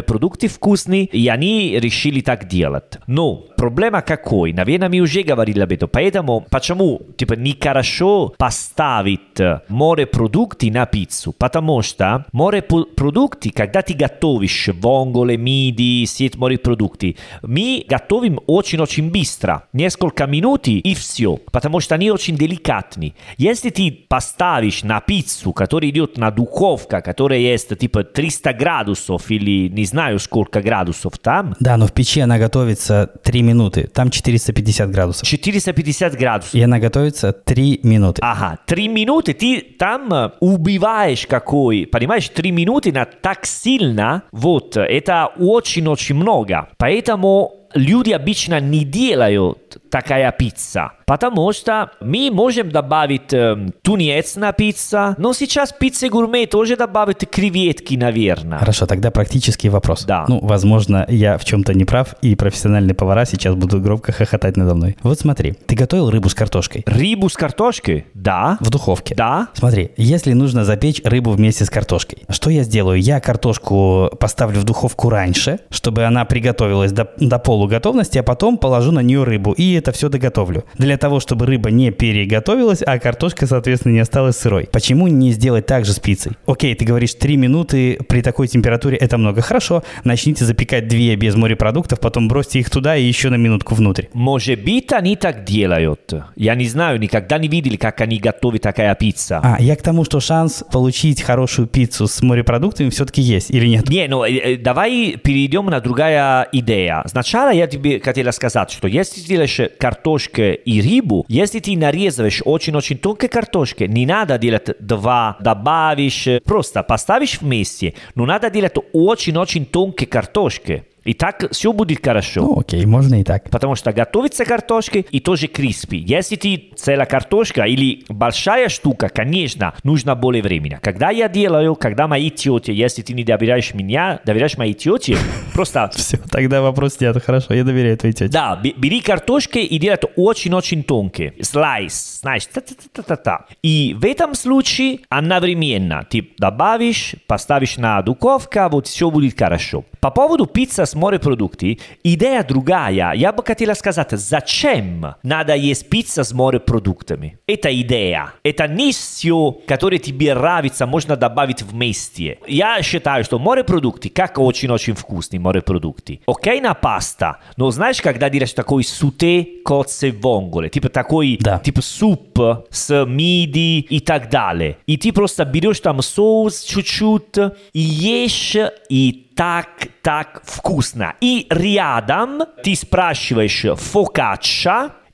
вкусная, 0.00 0.10
морепродукты 0.10 0.48
вкусные, 0.48 1.04
и 1.04 1.28
они 1.28 1.78
решили 1.78 2.20
так 2.20 2.48
делать. 2.48 2.98
Но 3.06 3.44
проблема 3.56 4.02
какой? 4.02 4.52
Наверное, 4.52 4.88
мы 4.88 5.00
уже 5.00 5.22
говорили 5.22 5.60
об 5.60 5.72
этом, 5.72 5.88
поэтому 5.88 6.46
почему, 6.50 7.00
типа, 7.16 7.34
нехорошо 7.34 8.34
поставить 8.38 9.40
морепродукты 9.68 10.70
на 10.70 10.86
пиццу, 10.86 11.32
потому 11.32 11.82
что 11.82 12.24
морепродукты, 12.32 13.50
когда 13.50 13.82
ты 13.82 13.94
готовишь 13.94 14.68
вонголе, 14.68 15.36
миди, 15.36 16.04
сет 16.06 16.36
морепродукты, 16.36 17.16
мы 17.42 17.84
готовим 17.88 18.40
очень-очень 18.46 19.10
быстро, 19.10 19.64
несколько 19.72 20.26
минут 20.26 20.68
и 20.68 20.94
все, 20.94 21.36
потому 21.36 21.80
что 21.80 21.94
они 21.94 22.10
очень 22.10 22.36
деликатные. 22.36 23.14
Если 23.38 23.70
ты 23.70 23.90
поставишь 24.08 24.82
на 24.82 25.00
пиццу, 25.00 25.52
которая 25.52 25.90
идет 25.90 26.18
на 26.18 26.30
духовка, 26.30 27.00
которая 27.00 27.38
есть 27.38 27.76
типа 27.78 28.04
300 28.04 28.52
градусов 28.52 29.30
или 29.30 29.68
не 29.68 29.84
знаю 29.90 30.18
сколько 30.18 30.62
градусов 30.62 31.18
там, 31.18 31.54
Да, 31.60 31.76
но 31.76 31.86
в 31.86 31.92
печи 31.92 32.20
она 32.20 32.38
готовится 32.38 33.10
3 33.22 33.42
минуты. 33.42 33.88
Там 33.92 34.10
450 34.10 34.90
градусов. 34.90 35.28
450 35.28 36.14
градусов. 36.16 36.54
И 36.54 36.62
она 36.62 36.78
готовится 36.78 37.32
3 37.32 37.80
минуты. 37.82 38.22
Ага, 38.24 38.58
три 38.66 38.88
минуты 38.88 39.34
ты 39.34 39.60
там 39.60 40.12
э, 40.12 40.30
убиваешь 40.40 41.26
какой, 41.26 41.86
понимаешь, 41.86 42.28
три 42.28 42.50
минуты 42.50 42.92
на 42.92 43.04
так 43.04 43.46
сильно, 43.46 44.22
вот, 44.32 44.76
это 44.76 45.26
очень-очень 45.38 46.14
много. 46.14 46.68
Поэтому 46.78 47.59
люди 47.74 48.12
обычно 48.12 48.60
не 48.60 48.84
делают 48.84 49.78
такая 49.90 50.30
пицца, 50.32 50.92
потому 51.06 51.52
что 51.52 51.90
мы 52.00 52.30
можем 52.32 52.70
добавить 52.70 53.32
э, 53.32 53.70
тунец 53.82 54.36
на 54.36 54.52
пицца, 54.52 55.14
но 55.18 55.32
сейчас 55.32 55.72
пиццы 55.72 56.08
гурме 56.08 56.46
тоже 56.46 56.76
добавят 56.76 57.24
креветки, 57.30 57.94
наверное. 57.94 58.58
Хорошо, 58.58 58.86
тогда 58.86 59.10
практический 59.10 59.68
вопрос. 59.68 60.04
Да. 60.04 60.24
Ну, 60.28 60.40
возможно, 60.40 61.04
я 61.08 61.38
в 61.38 61.44
чем-то 61.44 61.74
не 61.74 61.84
прав, 61.84 62.14
и 62.22 62.34
профессиональные 62.34 62.94
повара 62.94 63.24
сейчас 63.24 63.54
будут 63.54 63.82
громко 63.82 64.12
хохотать 64.12 64.56
надо 64.56 64.74
мной. 64.74 64.96
Вот 65.02 65.18
смотри, 65.18 65.52
ты 65.66 65.74
готовил 65.74 66.10
рыбу 66.10 66.28
с 66.28 66.34
картошкой 66.34 66.84
Рыбу 66.86 67.28
с 67.28 67.34
картошкой? 67.34 68.06
Да. 68.14 68.58
в 68.60 68.70
духовке. 68.70 69.14
Да. 69.14 69.48
Смотри, 69.54 69.90
если 69.96 70.32
нужно 70.32 70.64
запечь 70.64 71.00
рыбу 71.04 71.30
вместе 71.30 71.64
с 71.64 71.70
картошкой, 71.70 72.24
что 72.28 72.50
я 72.50 72.62
сделаю? 72.62 73.00
Я 73.00 73.20
картошку 73.20 74.10
поставлю 74.18 74.60
в 74.60 74.64
духовку 74.64 75.08
раньше, 75.08 75.60
чтобы 75.70 76.04
она 76.04 76.24
приготовилась 76.24 76.92
до, 76.92 77.10
до 77.18 77.38
полуготовности, 77.60 78.16
а 78.16 78.22
потом 78.22 78.56
положу 78.56 78.90
на 78.90 79.00
нее 79.00 79.22
рыбу, 79.22 79.52
и 79.52 79.74
это 79.74 79.92
все 79.92 80.08
доготовлю. 80.08 80.64
Для 80.78 80.96
того, 80.96 81.20
чтобы 81.20 81.44
рыба 81.44 81.70
не 81.70 81.90
переготовилась, 81.90 82.82
а 82.86 82.98
картошка, 82.98 83.46
соответственно, 83.46 83.92
не 83.92 84.00
осталась 84.00 84.36
сырой. 84.36 84.66
Почему 84.72 85.08
не 85.08 85.30
сделать 85.32 85.66
так 85.66 85.84
же 85.84 85.92
с 85.92 86.00
пиццей? 86.00 86.32
Окей, 86.46 86.74
ты 86.74 86.86
говоришь, 86.86 87.12
3 87.12 87.36
минуты 87.36 87.98
при 88.08 88.22
такой 88.22 88.48
температуре 88.48 88.96
это 88.96 89.18
много. 89.18 89.42
Хорошо, 89.42 89.82
начните 90.04 90.46
запекать 90.46 90.88
две 90.88 91.14
без 91.16 91.34
морепродуктов, 91.34 92.00
потом 92.00 92.28
бросьте 92.28 92.60
их 92.60 92.70
туда 92.70 92.96
и 92.96 93.04
еще 93.04 93.28
на 93.28 93.34
минутку 93.34 93.74
внутрь. 93.74 94.06
Может 94.14 94.64
быть, 94.64 94.90
они 94.94 95.16
так 95.16 95.44
делают. 95.44 96.14
Я 96.36 96.54
не 96.54 96.66
знаю, 96.66 96.98
никогда 96.98 97.36
не 97.36 97.48
видели, 97.48 97.76
как 97.76 98.00
они 98.00 98.16
готовят 98.18 98.62
такая 98.62 98.94
пицца. 98.94 99.40
А, 99.42 99.58
я 99.60 99.76
к 99.76 99.82
тому, 99.82 100.04
что 100.04 100.20
шанс 100.20 100.64
получить 100.72 101.20
хорошую 101.20 101.68
пиццу 101.68 102.06
с 102.06 102.22
морепродуктами 102.22 102.88
все-таки 102.88 103.20
есть 103.20 103.50
или 103.50 103.66
нет? 103.66 103.86
Не, 103.90 104.08
ну 104.08 104.24
э, 104.24 104.30
э, 104.30 104.56
давай 104.56 105.18
перейдем 105.22 105.66
на 105.66 105.80
другая 105.80 106.48
идея. 106.52 107.02
Сначала 107.04 107.49
я 107.50 107.66
тебе 107.66 108.00
хотела 108.00 108.30
сказать, 108.30 108.70
что 108.70 108.88
если 108.88 109.20
ты 109.20 109.26
делаешь 109.26 109.60
картошку 109.78 110.42
и 110.42 110.80
рыбу, 110.80 111.24
если 111.28 111.58
ты 111.58 111.76
нарезаешь 111.76 112.42
очень-очень 112.44 112.98
тонкой 112.98 113.28
картошки, 113.28 113.84
не 113.84 114.06
надо 114.06 114.38
делать 114.38 114.70
два, 114.80 115.36
добавишь, 115.40 116.28
просто 116.44 116.82
поставишь 116.82 117.40
вместе, 117.40 117.94
но 118.14 118.26
надо 118.26 118.50
делать 118.50 118.74
очень-очень 118.92 119.66
тонкой 119.66 120.06
картошки. 120.06 120.84
И 121.04 121.14
так 121.14 121.50
все 121.52 121.72
будет 121.72 122.04
хорошо. 122.04 122.42
Ну, 122.42 122.60
окей, 122.60 122.84
можно 122.86 123.20
и 123.20 123.24
так. 123.24 123.50
Потому 123.50 123.74
что 123.74 123.92
готовится 123.92 124.44
картошка 124.44 124.98
и 124.98 125.20
тоже 125.20 125.46
криспи. 125.46 125.96
Если 125.98 126.36
ты 126.36 126.70
целая 126.76 127.06
картошка 127.06 127.62
или 127.64 128.04
большая 128.08 128.68
штука, 128.68 129.08
конечно, 129.08 129.74
нужно 129.82 130.14
более 130.14 130.42
времени. 130.42 130.78
Когда 130.82 131.10
я 131.10 131.28
делаю, 131.28 131.74
когда 131.74 132.06
мои 132.08 132.30
тети, 132.30 132.70
если 132.70 133.02
ты 133.02 133.14
не 133.14 133.24
доверяешь 133.24 133.74
меня, 133.74 134.20
доверяешь 134.24 134.56
моей 134.58 134.74
тете, 134.74 135.16
просто... 135.54 135.90
Все, 135.94 136.18
тогда 136.30 136.60
вопрос 136.62 137.00
нет. 137.00 137.22
Хорошо, 137.24 137.54
я 137.54 137.64
доверяю 137.64 137.96
твоей 137.96 138.12
тете. 138.14 138.30
Да, 138.32 138.56
бе- 138.56 138.74
бери 138.76 139.00
картошки 139.00 139.58
и 139.58 139.78
делай 139.78 139.94
это 139.94 140.08
очень-очень 140.16 140.82
тонкие. 140.82 141.34
Слайс, 141.40 142.20
знаешь, 142.20 142.46
та-та-та-та-та. 142.46 143.46
И 143.62 143.96
в 143.98 144.04
этом 144.04 144.34
случае 144.34 145.00
одновременно 145.08 146.04
ты 146.08 146.28
добавишь, 146.38 147.14
поставишь 147.26 147.76
на 147.76 148.02
духовку, 148.02 148.68
вот 148.70 148.86
все 148.86 149.10
будет 149.10 149.38
хорошо. 149.38 149.84
По 150.00 150.10
поводу 150.10 150.46
пиццы 150.46 150.86
с 150.86 150.94
морепродуктами, 150.94 151.78
идея 152.02 152.42
другая. 152.42 153.12
Я 153.14 153.32
бы 153.32 153.44
хотела 153.44 153.74
сказать, 153.74 154.10
зачем 154.12 155.14
надо 155.22 155.54
есть 155.54 155.90
пицца 155.90 156.24
с 156.24 156.32
морепродуктами? 156.32 157.38
Это 157.46 157.68
идея. 157.82 158.32
Это 158.42 158.66
не 158.66 158.92
все, 158.92 159.52
которое 159.66 159.98
тебе 159.98 160.34
нравится, 160.34 160.86
можно 160.86 161.16
добавить 161.16 161.62
вместе. 161.62 162.38
Я 162.46 162.80
считаю, 162.82 163.24
что 163.24 163.38
морепродукты, 163.38 164.08
как 164.08 164.38
очень-очень 164.38 164.94
вкусные, 164.94 165.38
морепродукты. 165.40 166.20
Окей 166.26 166.60
на 166.62 166.72
паста, 166.72 167.38
но 167.58 167.70
знаешь, 167.70 168.00
когда 168.00 168.30
делаешь 168.30 168.54
такой 168.54 168.84
суте, 168.84 169.46
коце, 169.64 170.12
вонголе, 170.12 170.70
типа 170.70 170.88
такой, 170.88 171.36
Да. 171.40 171.58
типа 171.58 171.82
суп 171.82 172.38
с 172.70 173.04
миди 173.04 173.80
и 173.80 174.00
так 174.00 174.30
далее. 174.30 174.78
И 174.86 174.96
ты 174.96 175.12
просто 175.12 175.44
берешь 175.44 175.80
там 175.80 176.00
соус 176.00 176.62
чуть-чуть 176.62 177.36
и 177.74 177.80
ешь, 177.80 178.56
и 178.88 179.26
так, 179.34 179.68
так 180.02 180.42
вкусно. 180.44 181.14
И 181.20 181.46
рядом 181.50 182.42
ты 182.62 182.74
спрашиваешь 182.74 183.64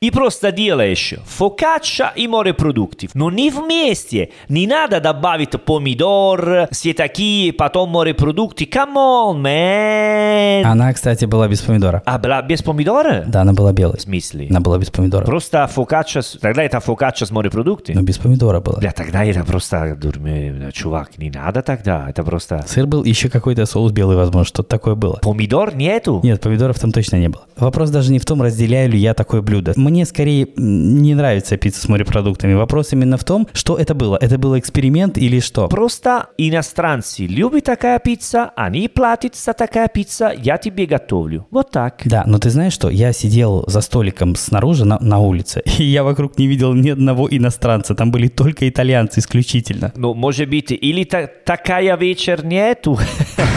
и 0.00 0.11
просто 0.11 0.52
делаешь 0.52 1.14
фокачча 1.24 2.12
и 2.14 2.28
морепродукты. 2.28 3.09
Но 3.14 3.30
не 3.30 3.50
вместе. 3.50 4.30
Не 4.48 4.66
надо 4.66 5.00
добавить 5.00 5.50
помидор, 5.62 6.68
все 6.70 6.92
такие, 6.94 7.52
потом 7.52 7.90
морепродукты. 7.90 8.64
Come 8.64 8.94
on, 8.94 9.42
man. 9.42 10.62
Она, 10.62 10.92
кстати, 10.92 11.24
была 11.24 11.48
без 11.48 11.61
помидора. 11.61 12.02
А, 12.04 12.18
была 12.18 12.42
без 12.42 12.62
помидора? 12.62 13.24
Да, 13.26 13.42
она 13.42 13.52
была 13.52 13.72
белой. 13.72 13.98
В 13.98 14.02
смысле? 14.02 14.48
Она 14.50 14.61
была 14.61 14.78
без 14.78 14.90
помидора. 14.90 15.24
Просто 15.24 15.66
фокачча, 15.66 16.20
тогда 16.40 16.62
это 16.62 16.80
фокачча 16.80 17.26
с 17.26 17.30
морепродукты? 17.30 17.94
Но 17.94 18.02
без 18.02 18.18
помидора 18.18 18.61
была. 18.61 18.78
Бля, 18.78 18.92
тогда 18.92 19.24
это 19.24 19.44
просто, 19.44 19.96
дурме, 19.96 20.70
чувак, 20.72 21.18
не 21.18 21.30
надо 21.30 21.62
тогда, 21.62 22.06
это 22.09 22.22
просто... 22.22 22.64
Сыр 22.66 22.87
был, 22.87 23.04
еще 23.04 23.28
какой-то 23.28 23.64
соус 23.66 23.92
белый, 23.92 24.16
возможно, 24.16 24.44
что-то 24.44 24.68
такое 24.68 24.94
было. 24.94 25.18
Помидор 25.22 25.74
нету? 25.74 26.20
Нет, 26.22 26.40
помидоров 26.40 26.78
там 26.78 26.92
точно 26.92 27.16
не 27.16 27.28
было. 27.28 27.44
Вопрос 27.56 27.90
даже 27.90 28.12
не 28.12 28.18
в 28.18 28.24
том, 28.24 28.42
разделяю 28.42 28.90
ли 28.90 28.98
я 28.98 29.14
такое 29.14 29.40
блюдо. 29.40 29.72
Мне 29.87 30.05
скорее 30.05 30.49
не 30.57 31.14
нравится 31.14 31.57
пицца 31.57 31.81
с 31.81 31.88
морепродуктами. 31.88 32.55
Вопрос 32.55 32.92
именно 32.92 33.16
в 33.16 33.22
том, 33.22 33.46
что 33.53 33.77
это 33.77 33.94
было. 33.94 34.18
Это 34.20 34.37
был 34.37 34.59
эксперимент 34.59 35.16
или 35.16 35.38
что? 35.38 35.68
Просто 35.68 36.27
иностранцы 36.38 37.25
любят 37.27 37.62
такая 37.62 38.01
пицца, 38.01 38.51
они 38.57 38.88
платят 38.88 39.37
за 39.37 39.53
такая 39.53 39.87
пицца, 39.87 40.33
я 40.37 40.59
тебе 40.59 40.87
готовлю. 40.87 41.46
Вот 41.53 41.70
так. 41.70 42.01
Да, 42.05 42.25
но 42.27 42.40
ты 42.40 42.51
знаешь 42.51 42.72
что? 42.72 42.90
Я 42.90 43.12
сидел 43.12 43.62
за 43.68 43.81
столиком 43.81 44.35
снаружи 44.35 44.85
на, 44.85 44.99
на 44.99 45.20
улице, 45.20 45.62
и 45.79 45.85
я 45.85 46.03
вокруг 46.03 46.37
не 46.37 46.49
видел 46.49 46.75
ни 46.75 46.90
одного 46.90 47.29
иностранца. 47.31 47.94
Там 47.94 48.11
были 48.11 48.27
только 48.27 48.68
итальянцы 48.68 49.20
исключительно. 49.20 49.92
Ну, 49.94 50.14
может 50.14 50.49
быть, 50.49 50.72
или 50.72 51.05
та- 51.05 51.29
такая 51.29 51.96
вечер 51.96 52.44
нету, 52.44 52.99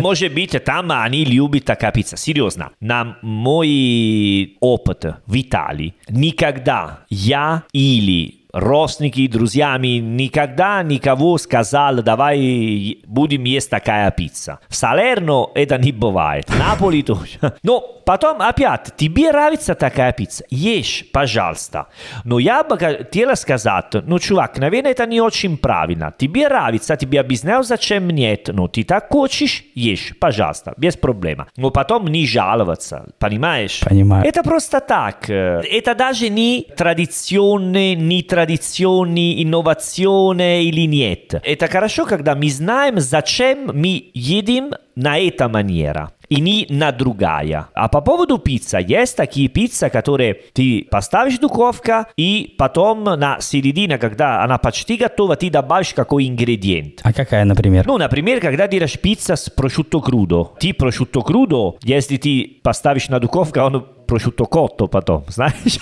Может 0.00 0.34
быть, 0.34 0.52
там 0.64 0.90
они 0.90 1.24
любят 1.24 1.64
такая 1.64 1.92
пицца. 1.92 2.16
Серьезно, 2.16 2.70
на 2.80 3.16
мой 3.22 4.56
опыт 4.60 5.04
в 5.26 5.40
Италии 5.40 5.94
никогда 6.08 7.00
я 7.08 7.64
или 7.72 8.44
родственники, 8.54 9.26
друзьями, 9.26 9.98
никогда 9.98 10.82
никого 10.82 11.36
сказал, 11.38 12.02
давай 12.02 12.98
будем 13.04 13.44
есть 13.44 13.68
такая 13.68 14.10
пицца. 14.12 14.60
В 14.68 14.76
Салерно 14.76 15.48
это 15.54 15.76
не 15.76 15.92
бывает, 15.92 16.48
Наполи 16.56 17.02
тоже. 17.02 17.38
Но 17.62 17.80
потом 18.04 18.40
опять, 18.42 18.92
тебе 18.96 19.30
нравится 19.30 19.74
такая 19.74 20.12
пицца, 20.12 20.44
ешь, 20.50 21.04
пожалуйста. 21.12 21.86
Но 22.24 22.38
я 22.38 22.62
бы 22.64 22.78
хотела 22.78 23.34
сказать, 23.34 23.86
ну, 24.06 24.18
чувак, 24.18 24.58
наверное, 24.58 24.92
это 24.92 25.06
не 25.06 25.20
очень 25.20 25.56
правильно. 25.56 26.12
Тебе 26.16 26.48
нравится, 26.48 26.96
тебе 26.96 27.20
объясняю, 27.20 27.62
зачем 27.64 28.08
нет. 28.08 28.48
Ну, 28.52 28.68
ты 28.68 28.84
так 28.84 29.08
хочешь, 29.10 29.64
ешь, 29.74 30.12
пожалуйста, 30.18 30.74
без 30.76 30.96
проблем. 30.96 31.46
Но 31.56 31.70
потом 31.70 32.06
не 32.06 32.26
жаловаться, 32.26 33.06
понимаешь? 33.18 33.80
Понимаю. 33.80 34.24
Это 34.24 34.42
просто 34.42 34.80
так. 34.80 35.28
Э, 35.30 35.62
Это 35.70 35.94
даже 35.94 36.28
не 36.28 36.66
традиционные, 36.76 37.94
не 37.94 38.22
традиционные, 38.22 39.42
инновационные 39.42 40.64
или 40.64 40.86
нет. 40.86 41.34
Это 41.44 41.68
хорошо, 41.68 42.04
когда 42.06 42.34
мы 42.34 42.48
знаем, 42.50 43.00
зачем 43.00 43.70
мы 43.74 44.10
едим 44.14 44.74
на 44.96 45.18
эта 45.18 45.48
манера 45.48 46.12
и 46.34 46.40
не 46.40 46.66
на 46.68 46.90
другая. 46.90 47.68
А 47.74 47.88
по 47.88 48.00
поводу 48.00 48.38
пиццы, 48.38 48.84
есть 48.86 49.16
такие 49.16 49.48
пиццы, 49.48 49.88
которые 49.88 50.34
ты 50.52 50.86
поставишь 50.90 51.36
в 51.36 51.40
духовку, 51.40 52.06
и 52.16 52.54
потом 52.58 53.04
на 53.04 53.40
середине, 53.40 53.98
когда 53.98 54.42
она 54.42 54.58
почти 54.58 54.96
готова, 54.96 55.36
ты 55.36 55.50
добавишь 55.50 55.94
какой 55.94 56.28
ингредиент. 56.28 57.00
А 57.02 57.12
какая, 57.12 57.44
например? 57.44 57.86
Ну, 57.86 57.98
например, 57.98 58.40
когда 58.40 58.66
делаешь 58.66 58.98
пицца 58.98 59.36
с 59.36 59.48
прошутто 59.48 60.00
крудо. 60.00 60.52
Ты 60.58 60.74
прошутто 60.74 61.20
крудо, 61.20 61.76
если 61.82 62.16
ты 62.16 62.60
поставишь 62.62 63.08
на 63.08 63.20
духовку, 63.20 63.60
он 63.60 63.86
прошутто 64.06 64.44
котто 64.44 64.86
потом, 64.88 65.24
знаешь? 65.28 65.78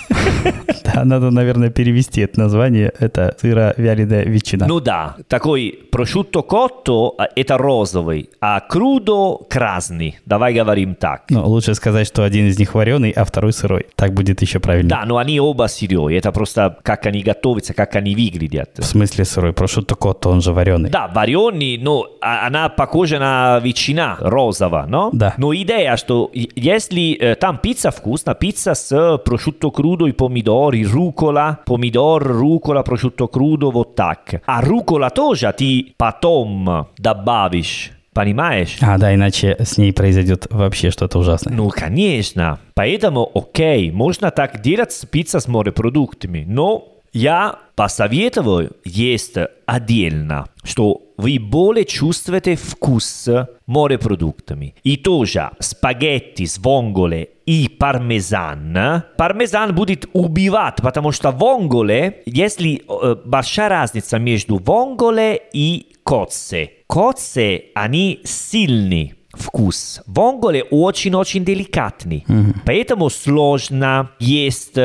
Да, 0.83 1.03
надо, 1.05 1.31
наверное, 1.31 1.69
перевести 1.69 2.21
это 2.21 2.39
название. 2.39 2.91
Это 2.99 3.35
сыра 3.39 3.73
вяленая 3.77 4.23
ветчина. 4.25 4.65
Ну 4.67 4.79
да, 4.79 5.15
такой 5.27 5.79
прошутто 5.91 6.41
котто 6.41 7.15
а, 7.17 7.27
это 7.35 7.57
розовый, 7.57 8.29
а 8.41 8.59
крудо 8.59 9.37
красный. 9.49 10.17
Давай 10.25 10.53
говорим 10.53 10.95
так. 10.95 11.23
Ну, 11.29 11.45
лучше 11.47 11.73
сказать, 11.75 12.07
что 12.07 12.23
один 12.23 12.47
из 12.47 12.59
них 12.59 12.73
вареный, 12.75 13.11
а 13.11 13.23
второй 13.25 13.53
сырой. 13.53 13.87
Так 13.95 14.13
будет 14.13 14.41
еще 14.41 14.59
правильно. 14.59 14.89
Да, 14.89 15.03
но 15.05 15.17
они 15.17 15.39
оба 15.39 15.67
сырые. 15.67 16.17
Это 16.17 16.31
просто 16.31 16.77
как 16.83 17.05
они 17.05 17.21
готовятся, 17.23 17.73
как 17.73 17.95
они 17.95 18.15
выглядят. 18.15 18.71
В 18.77 18.83
смысле 18.83 19.25
сырой? 19.25 19.53
Прошутто 19.53 19.95
котто, 19.95 20.29
он 20.29 20.41
же 20.41 20.51
вареный. 20.53 20.89
Да, 20.89 21.07
вареный, 21.07 21.77
но 21.77 22.07
а- 22.21 22.47
она 22.47 22.69
похожа 22.69 23.19
на 23.19 23.59
ветчина 23.59 24.17
розовая, 24.19 24.85
но? 24.85 25.09
Да. 25.13 25.33
Но 25.37 25.53
идея, 25.55 25.95
что 25.97 26.31
если 26.33 27.13
э, 27.13 27.35
там 27.35 27.57
пицца 27.57 27.91
вкусная, 27.91 28.12
пицца 28.17 28.73
с 28.73 29.17
прошутто 29.25 29.71
крудо 29.71 30.07
и 30.07 30.11
помидоры, 30.11 30.83
рукола, 30.83 31.59
помидор, 31.65 32.23
рукола, 32.23 32.83
прошутто 32.83 33.27
крудо, 33.27 33.71
вот 33.71 33.95
так. 33.95 34.41
А 34.45 34.61
рукола 34.61 35.09
тоже 35.09 35.53
ты 35.57 35.93
потом 35.97 36.87
добавишь, 36.97 37.91
понимаешь? 38.13 38.77
А, 38.81 38.97
да, 38.97 39.13
иначе 39.13 39.55
с 39.59 39.77
ней 39.77 39.91
произойдет 39.93 40.47
вообще 40.49 40.91
что-то 40.91 41.19
ужасное. 41.19 41.53
Ну, 41.53 41.69
конечно. 41.69 42.59
Поэтому, 42.75 43.29
окей, 43.33 43.91
можно 43.91 44.31
так 44.31 44.61
делать 44.61 44.91
с 44.91 45.05
пицца 45.05 45.39
с 45.39 45.47
морепродуктами, 45.47 46.45
но 46.47 46.92
я 47.13 47.59
посоветую 47.75 48.71
есть 48.83 49.35
отдельно, 49.65 50.47
что 50.63 51.01
вы 51.17 51.39
более 51.39 51.85
чувствуете 51.85 52.55
вкус 52.55 53.29
морепродуктами. 53.67 54.75
И 54.83 54.97
тоже 54.97 55.51
спагетти 55.59 56.45
с 56.45 56.57
вонголе 56.57 57.29
и 57.45 57.69
пармезан. 57.69 59.03
Пармезан 59.15 59.75
будет 59.75 60.07
убивать, 60.13 60.77
потому 60.77 61.11
что 61.11 61.31
вонголе, 61.31 62.23
если 62.25 62.81
э, 62.87 63.15
большая 63.23 63.69
разница 63.69 64.17
между 64.17 64.57
вонголе 64.57 65.39
и 65.53 65.93
коце. 66.03 66.71
Коце, 66.87 67.65
они 67.75 68.21
сильные 68.23 69.15
вкус. 69.33 70.01
Вонголе 70.07 70.63
очень-очень 70.63 71.45
деликатный. 71.45 72.25
Поэтому 72.65 73.09
сложно 73.09 74.11
есть 74.19 74.77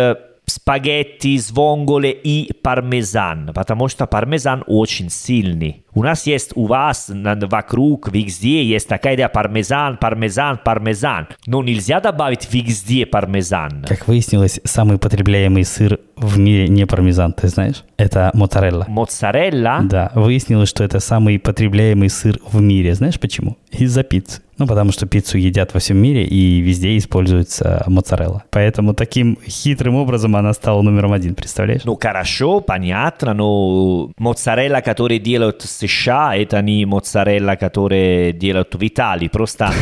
э, 0.69 0.73
спагетти 0.73 1.39
с 1.39 1.51
вонголе 1.51 2.13
и 2.13 2.53
пармезан, 2.53 3.53
потому 3.55 3.89
что 3.89 4.07
пармезан 4.07 4.65
очень 4.67 5.11
сильный. 5.11 5.85
У 5.99 6.03
нас 6.05 6.29
есть 6.29 6.53
у 6.55 6.67
вас 6.67 7.11
вокруг 7.11 8.13
везде 8.13 8.65
есть 8.65 8.87
такая 8.87 9.17
идея 9.17 9.29
пармезан, 9.29 9.97
пармезан, 9.97 10.61
пармезан. 10.65 11.27
Но 11.47 11.61
нельзя 11.61 11.99
добавить 11.99 12.47
везде 12.53 13.05
пармезан. 13.05 13.85
Как 13.85 14.07
выяснилось, 14.07 14.61
самый 14.63 14.99
потребляемый 14.99 15.65
сыр 15.65 15.99
в 16.15 16.39
мире 16.39 16.69
не 16.69 16.87
пармезан, 16.87 17.33
ты 17.33 17.49
знаешь? 17.49 17.83
Это 17.97 18.31
моцарелла. 18.33 18.85
Моцарелла. 18.87 19.81
Да, 19.83 20.13
выяснилось, 20.15 20.69
что 20.69 20.85
это 20.85 21.01
самый 21.01 21.41
потребляемый 21.41 22.11
сыр 22.11 22.39
в 22.47 22.61
мире. 22.61 22.95
Знаешь 22.95 23.19
почему? 23.19 23.57
Из-за 23.73 24.05
пиццы. 24.05 24.41
Ну, 24.59 24.67
потому 24.67 24.91
что 24.91 25.07
пиццу 25.07 25.39
едят 25.39 25.73
во 25.73 25.79
всем 25.79 25.99
мире 25.99 26.25
и 26.25 26.61
везде 26.61 26.97
используется 26.97 27.85
моцарелла. 27.87 28.43
Поэтому 28.51 28.93
таким 28.93 29.39
хитрым 29.47 29.95
образом 29.95 30.35
она 30.35 30.53
стала 30.53 30.83
номером 30.83 31.13
один, 31.13 31.37
представляешь? 31.37 31.85
Ну, 31.85 31.97
хорошо, 32.01 32.61
понятно, 32.61 33.35
но 33.35 34.11
моцарелла, 34.19 34.81
которую 34.81 35.21
делают 35.21 35.63
в 35.63 35.69
США, 35.89 36.37
это 36.37 36.61
не 36.63 36.85
моцарелла, 36.85 37.57
которую 37.57 38.33
делают 38.33 38.75
в 38.75 38.87
Италии. 38.87 39.29
Просто 39.29 39.73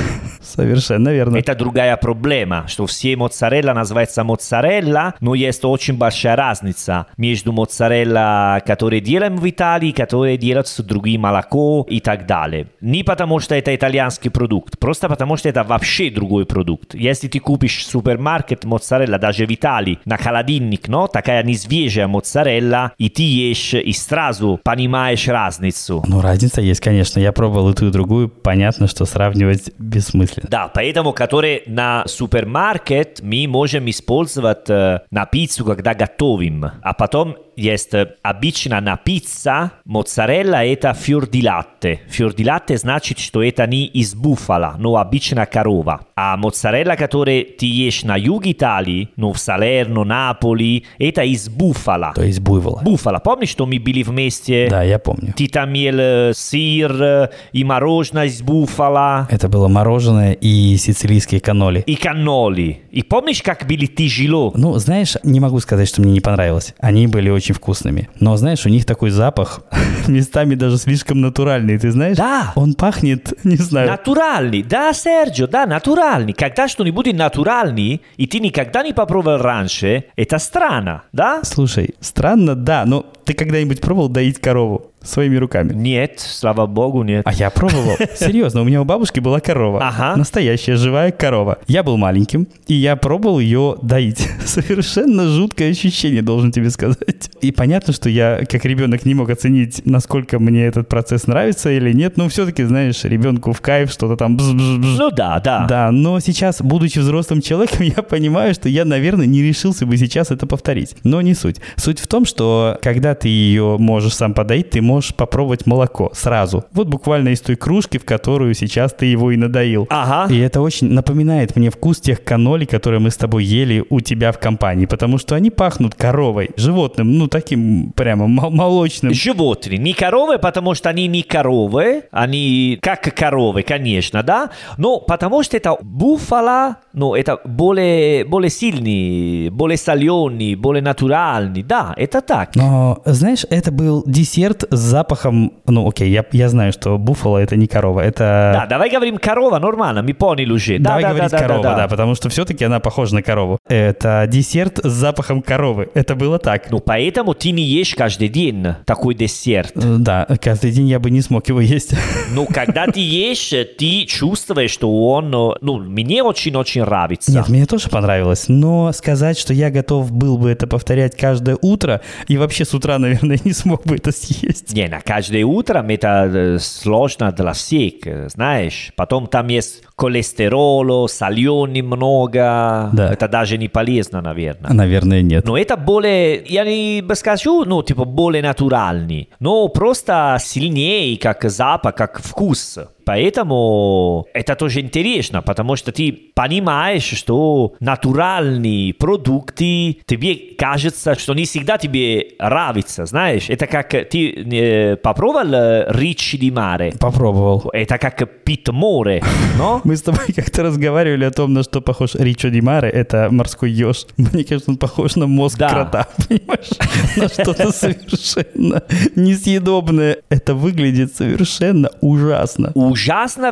Совершенно 0.41 1.11
верно. 1.11 1.37
это 1.37 1.55
другая 1.55 1.97
проблема, 1.97 2.67
что 2.69 2.87
все 2.87 3.17
моцарелла 3.17 3.73
называется 3.73 4.25
моцарелла, 4.25 5.15
но 5.21 5.35
есть 5.35 5.65
очень 5.65 5.97
большая 5.97 6.37
разница 6.37 7.07
между 7.17 7.53
моцарелла, 7.53 8.63
которую 8.65 9.01
делаем 9.01 9.37
в 9.37 9.49
Италии, 9.49 9.91
которую 9.91 10.39
делают 10.39 10.69
с 10.69 10.83
другим 10.83 11.23
молоко 11.23 11.87
и 11.89 12.01
так 12.01 12.27
далее. 12.27 12.69
Не 12.81 13.03
потому, 13.03 13.41
что 13.41 13.55
это 13.55 13.75
итальянский 13.75 14.31
продукт, 14.31 14.79
просто 14.79 15.09
потому, 15.09 15.37
что 15.37 15.49
это 15.49 15.65
вообще 15.65 16.11
другой 16.11 16.47
продукт. 16.47 16.95
Если 16.95 17.29
ты 17.29 17.41
купишь 17.41 17.79
в 17.79 17.91
супермаркет 17.91 18.65
моцарелла, 18.65 19.19
даже 19.19 19.47
в 19.47 19.53
Италии, 19.55 19.99
на 20.05 20.17
холодильник, 20.17 20.89
но 20.89 21.07
такая 21.09 21.43
несвежая 21.43 22.07
моцарелла, 22.07 22.93
и 22.99 23.09
ты 23.09 23.23
ешь 23.23 23.75
и 23.75 23.93
сразу 23.93 24.61
понимаешь 24.63 25.27
разницу. 25.29 25.96
Ну, 26.07 26.21
разница 26.21 26.61
есть, 26.61 26.81
конечно. 26.81 27.19
Я 27.21 27.33
пробовал 27.33 27.71
и 27.71 27.75
ту, 27.75 27.89
и 27.89 27.91
другую. 27.91 28.29
Понятно, 28.29 28.87
что 28.87 29.05
сравнивать 29.05 29.71
бессмысленно. 29.79 30.49
Да, 30.51 30.69
поэтому, 30.73 31.13
которые 31.13 31.63
на 31.67 32.05
супермаркет 32.07 33.21
мы 33.23 33.47
можем 33.49 33.89
использовать 33.89 34.69
э, 34.69 35.01
на 35.11 35.27
пиццу, 35.27 35.65
когда 35.65 35.95
готовим, 35.95 36.67
а 36.83 36.93
потом 36.93 37.37
есть 37.57 37.93
обычно 38.23 38.81
на 38.81 38.97
пицца 38.97 39.73
моцарелла 39.85 40.65
это 40.65 40.93
фьор 40.93 41.25
di 41.25 41.43
latte. 41.43 41.99
Фьор 42.09 42.33
di 42.33 42.45
latte 42.45 42.77
значит, 42.77 43.19
что 43.19 43.43
это 43.43 43.67
не 43.67 43.87
из 43.87 44.15
буффало, 44.15 44.77
но 44.79 44.97
обычно 44.97 45.47
корова. 45.47 46.01
А 46.15 46.37
моцарелла, 46.37 46.97
которую 46.97 47.45
ты 47.45 47.67
ешь 47.67 48.05
на 48.05 48.17
юге 48.17 48.53
Италии, 48.53 49.11
ну 49.17 49.33
в 49.33 49.39
Салерно, 49.39 50.05
Наполи, 50.05 50.85
это 50.99 51.23
из 51.23 51.49
буффало. 51.49 52.13
То 52.15 52.23
есть 52.23 52.41
буйвола. 52.41 52.81
Буффало. 52.83 53.19
Помнишь, 53.19 53.51
что 53.51 53.67
мы 53.67 53.79
были 53.79 54.03
вместе? 54.03 54.69
Да, 54.71 54.83
я 54.83 54.99
помню. 54.99 55.33
Ты 55.37 55.49
там 55.49 55.73
ел 55.73 56.35
сыр 56.35 57.31
и 57.53 57.65
мороженое 57.65 58.27
из 58.27 58.43
буффало. 58.43 59.27
Это 59.31 59.49
было 59.49 59.69
мороженое 59.69 60.33
и 60.33 60.77
сицилийские 60.77 61.41
каноли. 61.41 61.85
И 61.87 61.97
каноли. 61.97 62.81
И 62.91 63.03
помнишь, 63.03 63.43
как 63.43 63.67
были 63.67 63.87
тяжело? 63.87 64.53
Ну, 64.57 64.77
знаешь, 64.79 65.17
не 65.23 65.41
могу 65.41 65.61
сказать, 65.61 65.89
что 65.89 66.01
мне 66.03 66.13
не 66.13 66.21
понравилось. 66.21 66.75
Они 66.79 67.07
были 67.07 67.29
очень 67.29 67.46
вкусными. 67.53 68.09
Но, 68.21 68.37
знаешь, 68.37 68.67
у 68.67 68.69
них 68.69 68.85
такой 68.85 69.11
запах, 69.11 69.61
местами 70.09 70.55
даже 70.55 70.79
слишком 70.79 71.21
натуральный, 71.21 71.79
ты 71.79 71.91
знаешь? 71.91 72.17
Да. 72.17 72.53
Он 72.55 72.75
пахнет, 72.75 73.33
не 73.45 73.57
знаю. 73.57 73.89
Натуральный, 73.89 74.63
да, 74.63 74.93
Серджио, 74.93 75.47
да, 75.47 75.67
натуральный. 75.67 76.33
Когда 76.33 76.69
что-нибудь 76.69 77.13
натуральный, 77.13 78.03
и 78.17 78.27
ты 78.27 78.41
никогда 78.41 78.83
не 78.83 78.93
попробовал 78.93 79.39
раньше, 79.39 80.05
это 80.17 80.39
странно, 80.39 81.03
да? 81.13 81.41
Слушай, 81.43 81.95
странно, 82.01 82.55
да, 82.55 82.85
но 82.85 83.07
ты 83.27 83.35
когда-нибудь 83.35 83.81
пробовал 83.81 84.09
доить 84.09 84.41
корову? 84.41 84.93
своими 85.07 85.37
руками. 85.37 85.73
Нет, 85.73 86.21
слава 86.21 86.67
богу, 86.67 87.03
нет. 87.03 87.23
А 87.27 87.33
я 87.33 87.51
пробовал. 87.51 87.97
Серьезно, 88.17 88.63
у 88.63 88.65
меня 88.65 88.83
у 88.83 88.85
бабушки 88.85 89.21
была 89.21 89.41
корова. 89.41 89.87
Ага. 89.87 90.17
Настоящая 90.17 90.77
живая 90.77 91.13
корова. 91.13 91.59
Я 91.67 91.83
был 91.83 91.97
маленьким, 91.97 92.49
и 92.67 92.75
я 92.75 92.97
пробовал 92.97 93.39
ее 93.39 93.77
доить. 93.83 94.29
Совершенно 94.45 95.29
жуткое 95.29 95.71
ощущение, 95.71 96.23
должен 96.23 96.53
тебе 96.53 96.71
сказать. 96.71 97.31
И 97.41 97.53
понятно, 97.53 97.93
что 97.93 98.09
я, 98.09 98.45
как 98.49 98.65
ребенок, 98.65 99.05
не 99.05 99.15
мог 99.15 99.31
оценить, 99.31 99.83
насколько 99.85 100.39
мне 100.39 100.67
этот 100.67 100.89
процесс 100.89 101.27
нравится 101.27 101.71
или 101.71 101.93
нет. 101.93 102.17
Но 102.17 102.29
все-таки, 102.29 102.65
знаешь, 102.65 103.05
ребенку 103.05 103.53
в 103.53 103.61
кайф 103.61 103.91
что-то 103.91 104.17
там... 104.17 104.37
бз-бз-бз. 104.37 104.99
Ну 104.99 105.11
да, 105.11 105.41
да. 105.41 105.67
Да, 105.69 105.91
но 105.91 106.21
сейчас, 106.21 106.61
будучи 106.61 106.99
взрослым 106.99 107.41
человеком, 107.41 107.83
я 107.97 108.03
понимаю, 108.03 108.55
что 108.55 108.69
я, 108.69 108.85
наверное, 108.85 109.27
не 109.27 109.43
решился 109.43 109.87
бы 109.87 109.97
сейчас 109.97 110.31
это 110.31 110.47
повторить. 110.47 110.97
Но 111.05 111.21
не 111.21 111.35
суть. 111.35 111.57
Суть 111.77 112.01
в 112.01 112.07
том, 112.07 112.25
что 112.25 112.79
когда 112.83 113.15
ты 113.21 113.29
ее 113.29 113.77
можешь 113.79 114.15
сам 114.15 114.35
подоить, 114.35 114.71
ты 114.71 114.83
можешь 114.83 115.15
попробовать 115.15 115.67
молоко 115.67 116.11
сразу. 116.15 116.65
Вот 116.73 116.89
буквально 116.89 117.31
из 117.31 117.41
той 117.41 117.57
кружки, 117.57 117.99
в 117.99 118.05
которую 118.05 118.55
сейчас 118.55 118.93
ты 118.93 119.07
его 119.07 119.31
и 119.31 119.37
надоил. 119.37 119.87
Ага. 119.91 120.33
И 120.33 120.39
это 120.39 120.61
очень 120.61 120.89
напоминает 120.93 121.57
мне 121.57 121.71
вкус 121.71 122.01
тех 122.01 122.23
канолей, 122.25 122.67
которые 122.67 123.01
мы 123.01 123.11
с 123.11 123.17
тобой 123.17 123.45
ели 123.45 123.85
у 123.91 124.01
тебя 124.01 124.33
в 124.33 124.39
компании, 124.39 124.87
потому 124.87 125.19
что 125.19 125.35
они 125.35 125.51
пахнут 125.51 125.95
коровой, 125.95 126.51
животным, 126.57 127.19
ну 127.19 127.29
таким 127.29 127.93
прямо 127.93 128.27
мол- 128.27 128.51
молочным. 128.51 129.15
Животные. 129.15 129.79
Не 129.79 129.93
коровы, 129.93 130.39
потому 130.39 130.75
что 130.75 130.89
они 130.89 131.07
не 131.07 131.23
коровы. 131.23 132.05
Они 132.11 132.79
как 132.83 133.15
коровы, 133.15 133.63
конечно, 133.63 134.23
да? 134.23 134.51
Но 134.77 135.01
потому 135.01 135.43
что 135.43 135.57
это 135.57 135.77
буффало, 135.81 136.77
ну, 136.97 137.15
это 137.15 137.39
более, 137.45 138.25
более 138.25 138.49
сильный, 138.49 139.51
более 139.51 139.77
соленый, 139.77 140.55
более 140.55 140.83
натуральный. 140.83 141.63
Да, 141.63 141.93
это 141.97 142.23
так. 142.23 142.57
Но, 142.57 143.03
знаешь, 143.05 143.45
это 143.51 143.71
был 143.71 144.03
десерт 144.07 144.65
с 144.71 144.79
запахом... 144.79 145.53
Ну, 145.67 145.87
окей, 145.87 146.11
я, 146.11 146.25
я 146.33 146.49
знаю, 146.49 146.73
что 146.73 146.97
буффало 146.97 147.37
это 147.37 147.55
не 147.55 147.67
корова, 147.67 148.01
это... 148.01 148.51
Да, 148.55 148.67
давай 148.67 148.91
говорим 148.91 149.19
корова, 149.19 149.59
нормально, 149.59 150.03
мы 150.03 150.15
поняли 150.15 150.51
уже. 150.51 150.79
Да, 150.79 150.97
Давай 150.97 151.03
да, 151.03 151.09
говорить 151.11 151.31
да, 151.31 151.39
да, 151.39 151.45
корова, 151.45 151.63
да, 151.63 151.77
да, 151.77 151.89
потому 151.89 152.15
что 152.15 152.31
все-таки 152.31 152.65
она 152.65 152.81
похожа 152.81 153.15
на 153.15 153.23
корову. 153.23 153.59
Это 153.69 154.27
десерт 154.27 154.81
с 154.83 154.91
запахом 154.91 155.43
коровы. 155.43 155.91
Это 155.93 156.15
было 156.15 156.39
так. 156.39 156.71
Ну, 156.71 156.81
поэтому 156.81 157.35
ты 157.35 157.51
не 157.51 157.63
ешь 157.63 157.95
каждый 157.95 158.29
день 158.29 158.69
такой 158.87 159.15
десерт. 159.15 159.73
Э, 159.77 159.97
Да, 159.99 160.27
каждый 160.41 160.71
день 160.71 160.89
я 160.89 160.99
бы 160.99 161.11
не 161.11 161.21
смог 161.21 161.47
его 161.49 161.61
есть. 161.61 161.95
Ну, 162.33 162.47
когда 162.47 162.87
ты 162.87 163.01
ешь, 163.01 163.53
ты 163.79 164.07
чувствуешь, 164.07 164.71
что 164.71 164.91
он, 165.09 165.27
э, 165.35 165.57
ну, 165.61 165.79
мне 165.79 166.23
очень-очень 166.23 166.86
нравится. 166.87 167.33
Нет, 167.33 167.49
мне 167.49 167.67
тоже 167.67 167.89
понравилось, 167.89 168.47
но 168.49 168.93
сказать, 168.93 169.39
что 169.39 169.53
я 169.53 169.71
готов 169.71 170.11
был 170.13 170.39
бы 170.39 170.51
это 170.51 170.67
повторять 170.67 171.17
каждое 171.17 171.59
утро, 171.61 172.01
и 172.29 172.39
вообще 172.39 172.65
с 172.65 172.73
утра, 172.75 172.99
наверное, 172.99 173.39
не 173.45 173.53
смог 173.53 173.85
бы 173.85 173.97
это 173.97 174.13
съесть. 174.13 174.73
Не, 174.73 174.89
на 174.89 175.01
каждое 175.01 175.45
утро 175.45 175.85
это 175.89 176.31
э, 176.33 176.59
сложно 176.59 177.33
для 177.33 177.53
всех, 177.53 178.07
э, 178.07 178.29
знаешь. 178.29 178.93
Потом 178.97 179.27
там 179.27 179.49
есть 179.49 179.83
холестерола, 179.97 181.07
соленый 181.07 181.83
много. 181.83 182.91
Да. 182.93 183.13
Это 183.13 183.29
даже 183.29 183.59
не 183.59 183.69
полезно, 183.69 184.21
наверное. 184.21 184.73
Наверное, 184.73 185.23
нет. 185.23 185.47
Но 185.47 185.57
это 185.57 185.77
более, 185.77 186.45
я 186.47 186.65
не 186.65 187.03
скажу, 187.15 187.65
ну, 187.65 187.83
типа, 187.83 188.05
более 188.05 188.43
натуральный, 188.43 189.29
но 189.41 189.69
просто 189.69 190.39
сильнее, 190.41 191.19
как 191.19 191.45
запах, 191.51 191.95
как 191.95 192.21
вкус. 192.23 192.79
Поэтому 193.07 194.27
это 194.35 194.57
тоже 194.57 194.81
интересно, 194.81 195.41
потому 195.41 195.77
что 195.77 195.93
ты 195.93 196.13
понимаешь, 196.35 197.05
что 197.05 197.75
натуральные 197.81 198.95
продукты 198.95 199.99
тебе 200.07 200.35
кажется, 200.59 201.15
что 201.15 201.35
не 201.35 201.45
всегда 201.45 201.79
тебе 201.79 202.27
нравится, 202.41 203.07
знаешь. 203.07 203.49
Это 203.49 203.69
как 203.69 203.91
ты 203.91 204.33
э, 204.33 204.97
попробовал 204.97 205.55
э, 205.55 205.87
ричи 205.91 206.37
di 206.37 206.51
mare? 206.51 206.99
Попробовал. 206.99 207.71
Это 207.73 207.99
как 207.99 208.43
пить 208.45 208.69
море, 208.69 209.23
но? 209.57 209.81
Мы 209.85 209.97
с 209.97 210.03
тобой 210.03 210.27
как-то 210.35 210.65
разговаривали 210.65 211.25
о 211.25 211.31
том, 211.31 211.53
на 211.53 211.63
что 211.63 211.81
похож 211.81 212.17
Ричо 212.17 212.49
Ди 212.49 212.61
Маре. 212.61 212.89
Это 212.91 213.29
морской 213.31 213.71
еж. 213.71 214.07
Мне 214.17 214.43
кажется, 214.45 214.71
он 214.73 214.77
похож 214.79 215.17
на 215.17 215.27
мозг 215.27 215.59
Да. 215.59 215.69
крота, 215.69 216.09
понимаешь? 216.29 216.71
На 217.17 217.29
что-то 217.29 217.71
совершенно 217.71 218.83
несъедобное. 219.15 220.19
Это 220.29 220.55
выглядит 220.55 221.15
совершенно 221.15 221.89
ужасно. 222.01 222.73
Ужасно 222.75 222.96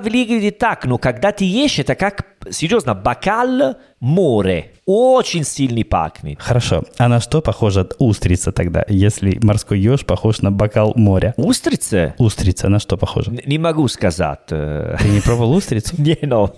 выглядит 0.00 0.58
так, 0.58 0.84
но 0.86 0.98
когда 0.98 1.30
ты 1.32 1.44
ешь, 1.44 1.78
это 1.78 1.94
как, 1.94 2.24
серьезно, 2.50 2.94
бокал 2.94 3.76
море. 4.00 4.70
Очень 4.86 5.44
сильный 5.44 5.84
пахнет. 5.84 6.40
Хорошо. 6.42 6.82
А 6.98 7.08
на 7.08 7.18
что 7.20 7.40
похожа 7.40 7.88
устрица 7.98 8.52
тогда, 8.52 8.84
если 8.88 9.38
морской 9.42 9.78
еж 9.80 10.04
похож 10.04 10.42
на 10.42 10.50
бокал 10.52 10.92
моря? 10.96 11.32
Устрицы? 11.38 12.14
Устрица 12.18 12.68
на 12.68 12.78
что 12.80 12.98
похожа? 12.98 13.30
Н- 13.30 13.40
Не 13.46 13.58
могу 13.58 13.88
сказать. 13.88 14.40
Ты 14.46 15.08
не 15.08 15.20
пробовал 15.20 15.52
устрицу? 15.54 15.94
Не, 15.98 16.18
но 16.22 16.52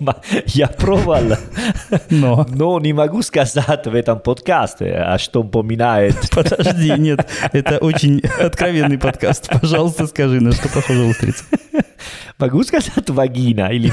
я 0.47 0.67
пробовал, 0.67 1.37
Но. 2.09 2.45
но 2.49 2.79
не 2.81 2.91
могу 2.93 3.21
сказать 3.21 3.85
в 3.87 3.95
этом 3.95 4.19
подкасте, 4.19 4.93
а 4.93 5.17
что 5.17 5.43
поминает. 5.43 6.15
Подожди, 6.31 6.91
нет, 6.97 7.25
это 7.53 7.77
очень 7.77 8.21
откровенный 8.39 8.97
подкаст. 8.97 9.49
Пожалуйста, 9.61 10.07
скажи, 10.07 10.41
на 10.41 10.51
что 10.51 10.67
похожа 10.67 11.03
устрица. 11.05 11.45
Могу 12.39 12.63
сказать 12.63 13.09
вагина 13.09 13.67
или... 13.71 13.91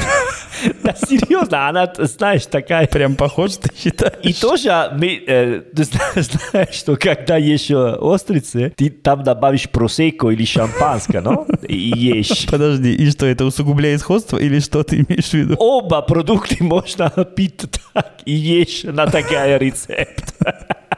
Да, 0.82 0.94
серьезно, 0.94 1.68
она, 1.68 1.92
знаешь, 1.98 2.46
такая... 2.46 2.86
Прям 2.86 3.16
похож, 3.16 3.56
ты 3.56 3.70
считаешь? 3.76 4.14
И 4.22 4.32
тоже 4.32 4.90
мы, 4.96 5.22
э, 5.26 5.62
ты 5.74 5.84
зна- 5.84 6.12
знаешь, 6.16 6.74
что 6.74 6.96
когда 6.96 7.36
ешь 7.36 7.70
острицы, 7.70 8.72
ты 8.76 8.90
там 8.90 9.22
добавишь 9.22 9.68
просеко 9.68 10.30
или 10.30 10.44
шампанское, 10.44 11.20
но? 11.20 11.46
И 11.68 11.76
ешь. 11.76 12.46
Подожди, 12.50 12.94
и 12.94 13.10
что, 13.10 13.26
это 13.26 13.44
усугубляет 13.44 14.00
сходство 14.00 14.38
или 14.38 14.60
что 14.60 14.82
ты 14.84 15.04
имеешь 15.08 15.30
в 15.30 15.34
виду? 15.34 15.56
Оба 15.58 16.02
продукты 16.02 16.62
можно 16.62 17.10
пить 17.36 17.62
так 17.92 18.12
и 18.24 18.32
ешь 18.32 18.84
на 18.84 19.06
такая 19.06 19.58
рецепт. 19.58 20.34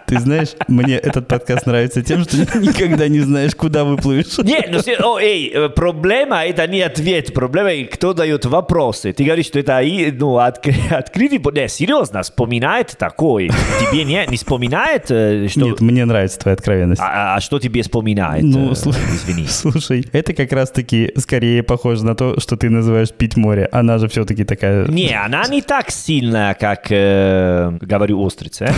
Ты 0.06 0.20
знаешь, 0.20 0.50
мне 0.68 0.94
этот 0.94 1.26
подкаст 1.26 1.66
нравится 1.66 2.02
тем, 2.02 2.22
что 2.22 2.36
никогда 2.58 3.08
не 3.08 3.20
знаешь, 3.20 3.54
куда 3.54 3.84
выплывешь. 3.84 4.38
Нет, 4.38 4.68
ну, 4.70 4.78
о, 5.04 5.18
эй, 5.18 5.50
э, 5.52 5.68
проблема 5.68 6.44
это 6.44 6.66
не 6.68 6.80
ответ, 6.80 7.34
проблема 7.34 7.86
кто 7.90 8.12
дает 8.12 8.44
вопросы. 8.44 9.12
Ты 9.12 9.24
говоришь, 9.24 9.46
что 9.46 9.58
это 9.58 9.80
ну, 10.12 10.38
откры- 10.38 10.90
открытый, 10.90 11.38
не, 11.38 11.68
серьезно, 11.68 12.22
вспоминает 12.22 12.94
такой. 12.98 13.50
Тебе 13.80 14.04
не, 14.04 14.24
не 14.28 14.36
вспоминает, 14.36 15.10
э, 15.10 15.48
что... 15.48 15.60
Нет, 15.60 15.80
мне 15.80 16.04
нравится 16.04 16.38
твоя 16.38 16.54
откровенность. 16.54 17.00
А, 17.02 17.36
а 17.36 17.40
что 17.40 17.58
тебе 17.58 17.82
вспоминает? 17.82 18.44
Ну, 18.44 18.70
э, 18.70 18.74
слу- 18.74 18.94
извини. 19.12 19.46
слушай, 19.48 20.06
это 20.12 20.34
как 20.34 20.52
раз-таки 20.52 21.12
скорее 21.16 21.64
похоже 21.64 22.04
на 22.04 22.14
то, 22.14 22.38
что 22.38 22.56
ты 22.56 22.70
называешь 22.70 23.10
пить 23.10 23.36
море. 23.36 23.68
Она 23.72 23.98
же 23.98 24.06
все-таки 24.08 24.44
такая... 24.44 24.86
Не, 24.86 25.18
она 25.18 25.48
не 25.48 25.62
так 25.62 25.90
сильная, 25.90 26.54
как, 26.54 26.86
э, 26.90 27.76
говорю, 27.80 28.22
устрица. 28.22 28.72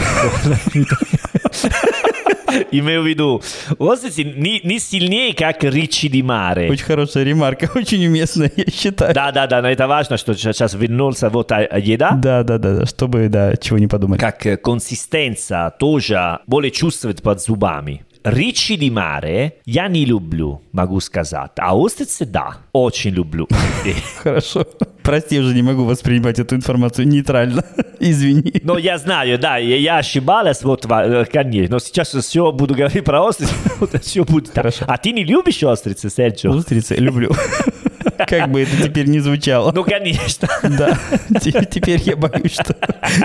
Имею 2.71 3.03
в 3.03 3.07
виду, 3.07 3.43
устрицы 3.79 4.25
не, 4.25 4.61
не 4.65 4.79
сильнее, 4.79 5.35
как 5.35 5.63
ричи 5.65 6.09
di 6.09 6.23
mare. 6.23 6.71
Очень 6.71 6.85
хорошая 6.85 7.25
ремарка, 7.25 7.71
очень 7.77 8.07
уместная, 8.07 8.51
я 8.57 8.65
считаю. 8.73 9.15
Да, 9.15 9.31
да, 9.33 9.47
да, 9.47 9.61
но 9.63 9.69
это 9.71 9.87
важно, 9.87 10.17
что 10.17 10.35
сейчас 10.35 10.75
вернулся 10.75 11.29
вот 11.29 11.53
а- 11.53 11.67
а 11.71 11.79
еда. 11.79 12.13
Да, 12.13 12.43
да, 12.43 12.59
да, 12.59 12.75
да, 12.77 12.87
чтобы, 12.87 13.29
да, 13.29 13.57
чего 13.57 13.79
не 13.79 13.87
подумали. 13.87 14.19
Как 14.19 14.47
э, 14.47 14.57
консистенция 14.57 15.71
тоже 15.71 16.39
более 16.47 16.71
чувствовать 16.71 17.23
под 17.23 17.43
зубами. 17.43 18.05
Ричи 18.25 18.77
di 18.77 18.91
mare 18.91 19.53
я 19.65 19.89
не 19.89 20.05
люблю, 20.05 20.61
могу 20.73 21.01
сказать. 21.01 21.53
А 21.57 21.77
устрицы, 21.79 22.27
да, 22.27 22.59
очень 22.73 23.11
люблю. 23.13 23.47
Хорошо, 24.23 24.67
Прости, 25.09 25.40
уже 25.40 25.55
не 25.55 25.62
могу 25.62 25.85
воспринимать 25.85 26.38
эту 26.38 26.55
информацию 26.55 27.09
нейтрально. 27.09 27.64
Извини. 27.99 28.61
Но 28.62 28.77
я 28.77 28.99
знаю, 28.99 29.38
да, 29.38 29.57
я, 29.57 29.97
ошибалась, 29.97 30.62
вот, 30.62 30.85
э, 30.85 31.25
конечно. 31.33 31.77
Но 31.77 31.79
сейчас 31.79 32.11
все 32.11 32.53
буду 32.53 32.75
говорить 32.75 33.05
про 33.05 33.25
устрицы, 33.25 33.55
вот 33.81 34.05
все 34.05 34.23
будет 34.27 34.53
так. 34.53 34.57
Хорошо. 34.57 34.85
А 34.87 34.99
ты 34.99 35.12
не 35.12 35.25
любишь 35.25 35.62
устрицы, 35.62 36.11
Серджио? 36.11 36.51
Устрицы 36.51 36.97
люблю. 36.97 37.31
Как 38.26 38.50
бы 38.50 38.62
это 38.62 38.83
теперь 38.83 39.07
не 39.09 39.20
звучало. 39.20 39.72
Ну, 39.72 39.85
конечно. 39.85 40.48
Да, 40.62 40.98
Те- 41.40 41.64
теперь 41.70 42.00
я 42.02 42.16
боюсь, 42.16 42.52
что 42.52 42.74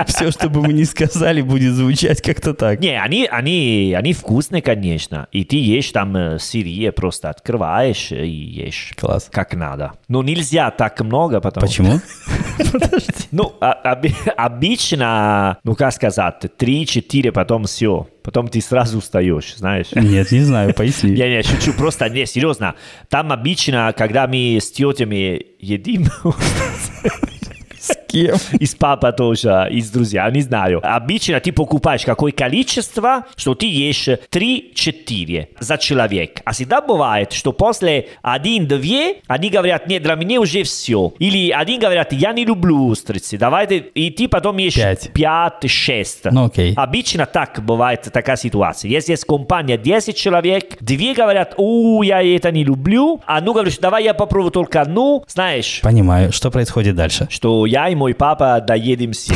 все, 0.06 0.30
что 0.30 0.48
бы 0.48 0.62
мы 0.62 0.72
ни 0.72 0.84
сказали, 0.84 1.40
будет 1.42 1.74
звучать 1.74 2.22
как-то 2.22 2.54
так. 2.54 2.80
Не, 2.80 3.00
они, 3.00 3.26
они, 3.30 3.94
они 3.96 4.12
вкусные, 4.12 4.62
конечно. 4.62 5.26
И 5.32 5.44
ты 5.44 5.56
ешь 5.56 5.90
там 5.90 6.16
э, 6.16 6.38
сырье, 6.38 6.92
просто 6.92 7.30
открываешь 7.30 8.12
и 8.12 8.26
ешь. 8.26 8.92
Класс. 8.96 9.28
Как 9.30 9.54
надо. 9.54 9.92
Но 10.08 10.22
нельзя 10.22 10.70
так 10.70 11.00
много, 11.00 11.40
потому 11.40 11.66
Почему? 11.66 12.00
Ну, 13.30 13.52
а- 13.60 13.72
обычно, 14.36 15.58
ну 15.64 15.74
как 15.74 15.92
сказать, 15.92 16.44
3-4, 16.58 17.32
потом 17.32 17.64
все. 17.64 18.06
Потом 18.24 18.48
ты 18.48 18.62
сразу 18.62 18.98
устаешь, 18.98 19.54
знаешь. 19.58 19.88
Нет, 19.94 20.32
не 20.32 20.40
знаю, 20.40 20.72
поясни. 20.72 21.12
Я 21.14 21.28
не 21.28 21.42
шучу, 21.42 21.74
просто 21.74 22.08
не, 22.08 22.24
серьезно. 22.24 22.74
Там 23.10 23.30
обычно, 23.30 23.94
когда 23.94 24.26
мы 24.26 24.56
с 24.58 24.72
тетями 24.72 25.44
едим, 25.60 26.06
С 27.84 27.98
кем? 28.08 28.36
и 28.58 28.64
с 28.64 28.74
папой 28.74 29.12
тоже, 29.12 29.68
и 29.70 29.80
с 29.80 29.90
друзьями, 29.90 30.36
не 30.36 30.40
знаю. 30.40 30.80
Обычно 30.82 31.38
ты 31.40 31.52
покупаешь 31.52 32.04
какое 32.04 32.32
количество, 32.32 33.26
что 33.36 33.54
ты 33.54 33.66
ешь 33.66 34.08
3-4 34.08 35.48
за 35.60 35.78
человек. 35.78 36.40
А 36.44 36.52
всегда 36.52 36.80
бывает, 36.80 37.32
что 37.32 37.52
после 37.52 38.08
1-2 38.22 39.16
они 39.26 39.50
говорят, 39.50 39.86
нет, 39.86 40.02
для 40.02 40.14
меня 40.14 40.40
уже 40.40 40.62
все. 40.62 41.12
Или 41.18 41.50
один 41.50 41.80
говорят, 41.80 42.12
я 42.12 42.32
не 42.32 42.44
люблю 42.44 42.86
устрицы, 42.86 43.36
давайте, 43.36 43.78
и 43.78 44.10
ты 44.10 44.28
потом 44.28 44.56
ешь 44.58 44.74
Пять. 44.74 45.10
5-6. 45.14 46.30
Ну, 46.30 46.46
окей. 46.46 46.74
Обычно 46.76 47.26
так 47.26 47.62
бывает 47.62 48.08
такая 48.12 48.36
ситуация. 48.36 48.90
Если 48.90 49.12
есть 49.12 49.24
компания 49.24 49.76
10 49.76 50.16
человек, 50.16 50.76
две 50.80 51.14
говорят, 51.14 51.54
у, 51.58 52.02
я 52.02 52.22
это 52.22 52.50
не 52.50 52.64
люблю, 52.64 53.20
а 53.26 53.40
ну 53.40 53.52
говоришь, 53.52 53.78
давай 53.78 54.04
я 54.04 54.14
попробую 54.14 54.50
только 54.50 54.80
одну, 54.80 55.24
знаешь, 55.28 55.80
Понимаю. 55.82 56.32
Что 56.32 56.50
происходит 56.50 56.94
дальше? 56.96 57.28
что 57.30 57.66
я 57.74 57.88
и 57.88 57.96
мой 57.96 58.14
папа 58.14 58.60
доедем 58.64 59.10
все. 59.12 59.34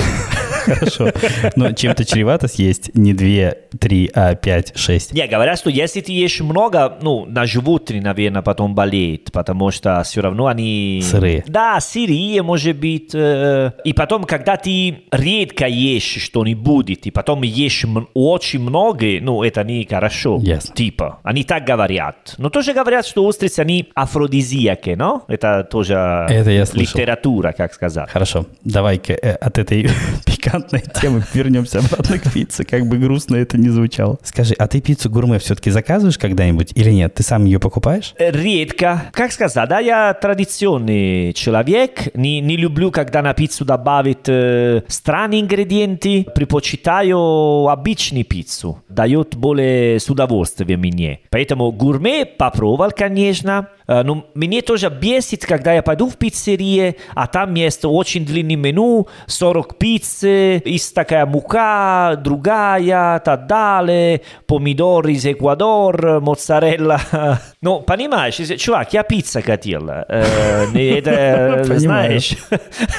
Хорошо. 0.64 1.08
Но 1.56 1.72
чем-то 1.72 2.04
чревато 2.04 2.46
съесть 2.46 2.90
не 2.94 3.14
две, 3.14 3.56
три, 3.80 4.10
а 4.14 4.34
пять, 4.34 4.76
шесть. 4.76 5.14
Не, 5.14 5.26
говорят, 5.26 5.58
что 5.58 5.70
если 5.70 6.02
ты 6.02 6.12
ешь 6.12 6.40
много, 6.40 6.98
ну, 7.00 7.24
на 7.24 7.46
животные, 7.46 8.02
наверное, 8.02 8.42
потом 8.42 8.74
болеет, 8.74 9.32
потому 9.32 9.70
что 9.70 10.02
все 10.04 10.20
равно 10.20 10.46
они... 10.46 11.00
Сырые. 11.02 11.42
Да, 11.46 11.80
сырые, 11.80 12.42
может 12.42 12.76
быть. 12.76 13.12
э, 13.14 13.70
И 13.84 13.94
потом, 13.94 14.24
когда 14.24 14.56
ты 14.58 15.04
редко 15.10 15.66
ешь 15.66 16.18
что-нибудь, 16.22 17.06
и 17.06 17.10
потом 17.10 17.42
ешь 17.44 17.86
очень 18.12 18.60
много, 18.60 19.06
ну, 19.22 19.42
это 19.42 19.64
не 19.64 19.86
хорошо. 19.88 20.38
Ясно. 20.42 20.74
Типа, 20.74 21.20
они 21.22 21.44
так 21.44 21.64
говорят. 21.64 22.34
Но 22.36 22.50
тоже 22.50 22.74
говорят, 22.74 23.06
что 23.06 23.24
устрицы, 23.24 23.60
они 23.60 23.88
афродизиаки, 23.94 24.90
но? 24.98 25.24
Это 25.28 25.64
тоже 25.70 25.94
Это 26.28 26.50
я 26.50 26.66
слышал. 26.66 26.98
литература, 26.98 27.52
как 27.56 27.72
сказать. 27.72 28.10
Хорошо, 28.10 28.27
давай-ка 28.64 29.12
э, 29.12 29.32
от 29.32 29.58
этой 29.58 29.88
пикантной 30.26 30.82
темы 31.00 31.24
вернемся 31.32 31.80
обратно 31.80 32.18
к 32.18 32.32
пицце, 32.32 32.64
как 32.64 32.86
бы 32.86 32.98
грустно 32.98 33.36
это 33.36 33.58
ни 33.58 33.68
звучало. 33.68 34.18
Скажи, 34.22 34.54
а 34.54 34.66
ты 34.66 34.80
пиццу 34.80 35.10
гурме 35.10 35.38
все-таки 35.38 35.70
заказываешь 35.70 36.18
когда-нибудь 36.18 36.72
или 36.74 36.90
нет? 36.90 37.14
Ты 37.14 37.22
сам 37.22 37.44
ее 37.44 37.58
покупаешь? 37.58 38.14
Редко. 38.18 39.10
Как 39.12 39.32
сказать, 39.32 39.68
да, 39.68 39.78
я 39.80 40.14
традиционный 40.14 41.32
человек. 41.32 42.14
Не, 42.14 42.40
не 42.40 42.56
люблю, 42.56 42.90
когда 42.90 43.22
на 43.22 43.34
пиццу 43.34 43.64
добавят 43.64 44.28
э, 44.28 44.82
странные 44.88 45.40
ингредиенты. 45.40 46.26
Предпочитаю 46.34 47.68
обычную 47.68 48.24
пиццу. 48.24 48.82
Дает 48.88 49.36
более 49.36 50.00
с 50.00 50.08
удовольствием 50.08 50.80
мне. 50.80 51.20
Поэтому 51.30 51.72
гурме 51.72 52.26
попробовал, 52.26 52.90
конечно. 52.90 53.68
Э, 53.88 54.02
Но 54.02 54.26
мне 54.34 54.62
тоже 54.62 54.90
бесит, 54.90 55.44
когда 55.44 55.72
я 55.72 55.82
пойду 55.82 56.08
в 56.08 56.16
пиццерии, 56.16 56.96
а 57.14 57.26
там 57.26 57.54
есть 57.54 57.84
очень 57.84 58.24
длинный 58.24 58.54
меню, 58.54 59.08
40 59.26 59.78
пиццы, 59.78 60.62
есть 60.64 60.94
такая 60.94 61.26
мука, 61.26 62.16
другая, 62.22 63.18
так 63.20 63.46
далее, 63.46 64.20
помидоры 64.46 65.12
из 65.12 65.26
Эквадор, 65.26 66.20
моцарелла. 66.20 67.00
Ну, 67.60 67.80
понимаешь, 67.80 68.38
если- 68.38 68.56
чувак, 68.56 68.92
я 68.92 69.02
пицца 69.02 69.42
хотел. 69.42 69.88
Э, 69.88 70.66
это, 70.74 71.64
знаешь. 71.78 72.36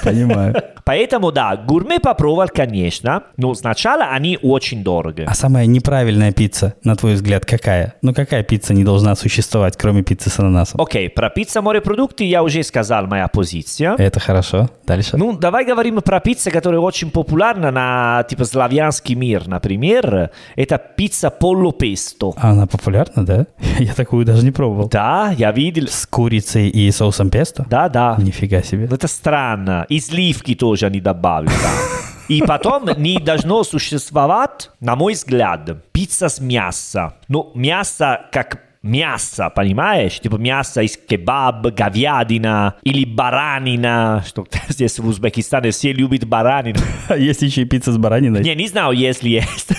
Понимаю. 0.03 0.53
Поэтому, 0.83 1.31
да, 1.31 1.55
gourmet 1.55 1.99
попробовал, 1.99 2.47
конечно, 2.49 3.23
но 3.37 3.53
сначала 3.53 4.05
они 4.05 4.39
очень 4.41 4.83
дорого. 4.83 5.25
А 5.27 5.33
самая 5.35 5.65
неправильная 5.67 6.31
пицца, 6.31 6.73
на 6.83 6.95
твой 6.95 7.13
взгляд, 7.13 7.45
какая? 7.45 7.93
Ну 8.01 8.13
какая 8.13 8.43
пицца 8.43 8.73
не 8.73 8.83
должна 8.83 9.15
существовать, 9.15 9.77
кроме 9.77 10.01
пиццы 10.01 10.29
с 10.29 10.39
ананасом? 10.39 10.81
Окей, 10.81 11.09
про 11.09 11.29
пицца 11.29 11.61
морепродукты 11.61 12.23
я 12.25 12.41
уже 12.43 12.63
сказал 12.63 13.05
моя 13.05 13.27
позиция. 13.27 13.95
Это 13.97 14.19
хорошо. 14.19 14.69
Дальше. 14.85 15.15
Ну, 15.15 15.37
давай 15.37 15.63
говорим 15.63 16.01
про 16.01 16.19
пиццу, 16.19 16.49
которая 16.51 16.81
очень 16.81 17.11
популярна 17.11 17.71
на, 17.71 18.23
типа, 18.27 18.45
славянский 18.45 19.15
мир, 19.15 19.47
например. 19.47 20.31
Это 20.55 20.77
пицца 20.79 21.29
pollo 21.29 21.71
pesto. 21.71 22.33
А 22.35 22.49
она 22.51 22.65
популярна, 22.65 23.25
да? 23.25 23.45
Я 23.79 23.93
такую 23.93 24.25
даже 24.25 24.43
не 24.43 24.48
пробовал. 24.51 24.89
Да, 24.89 25.33
я 25.37 25.51
видел. 25.51 25.87
С 25.87 26.05
курицей 26.05 26.69
и 26.69 26.91
соусом 26.91 27.29
песто? 27.29 27.65
Да, 27.69 27.89
да. 27.89 28.15
Нифига 28.17 28.61
себе. 28.61 28.85
Это 28.85 29.07
странно. 29.07 29.85
И 29.89 29.99
сливки 29.99 30.55
тоже 30.55 30.87
они 30.87 31.01
добавили. 31.01 31.51
И 32.27 32.41
потом 32.41 32.87
не 32.97 33.19
должно 33.19 33.63
существовать, 33.63 34.69
на 34.79 34.95
мой 34.95 35.13
взгляд, 35.13 35.91
пицца 35.91 36.29
с 36.29 36.39
мясом. 36.39 37.13
Ну, 37.27 37.51
мясо 37.55 38.21
как 38.31 38.69
мясо, 38.81 39.49
понимаешь? 39.49 40.19
Типа 40.19 40.35
мясо 40.35 40.81
из 40.81 40.97
кебаб, 40.97 41.65
говядина 41.67 42.75
или 42.83 43.05
баранина, 43.05 44.23
что 44.27 44.45
здесь 44.69 44.99
в 44.99 45.07
Узбекистане 45.07 45.71
все 45.71 45.93
любят 45.93 46.25
баранину. 46.25 46.79
А 47.09 47.17
есть 47.17 47.41
еще 47.41 47.63
и 47.63 47.65
пицца 47.65 47.91
с 47.91 47.97
бараниной? 47.97 48.43
Не, 48.43 48.53
не 48.53 48.67
знаю, 48.67 48.91
если 48.91 49.29
есть. 49.29 49.71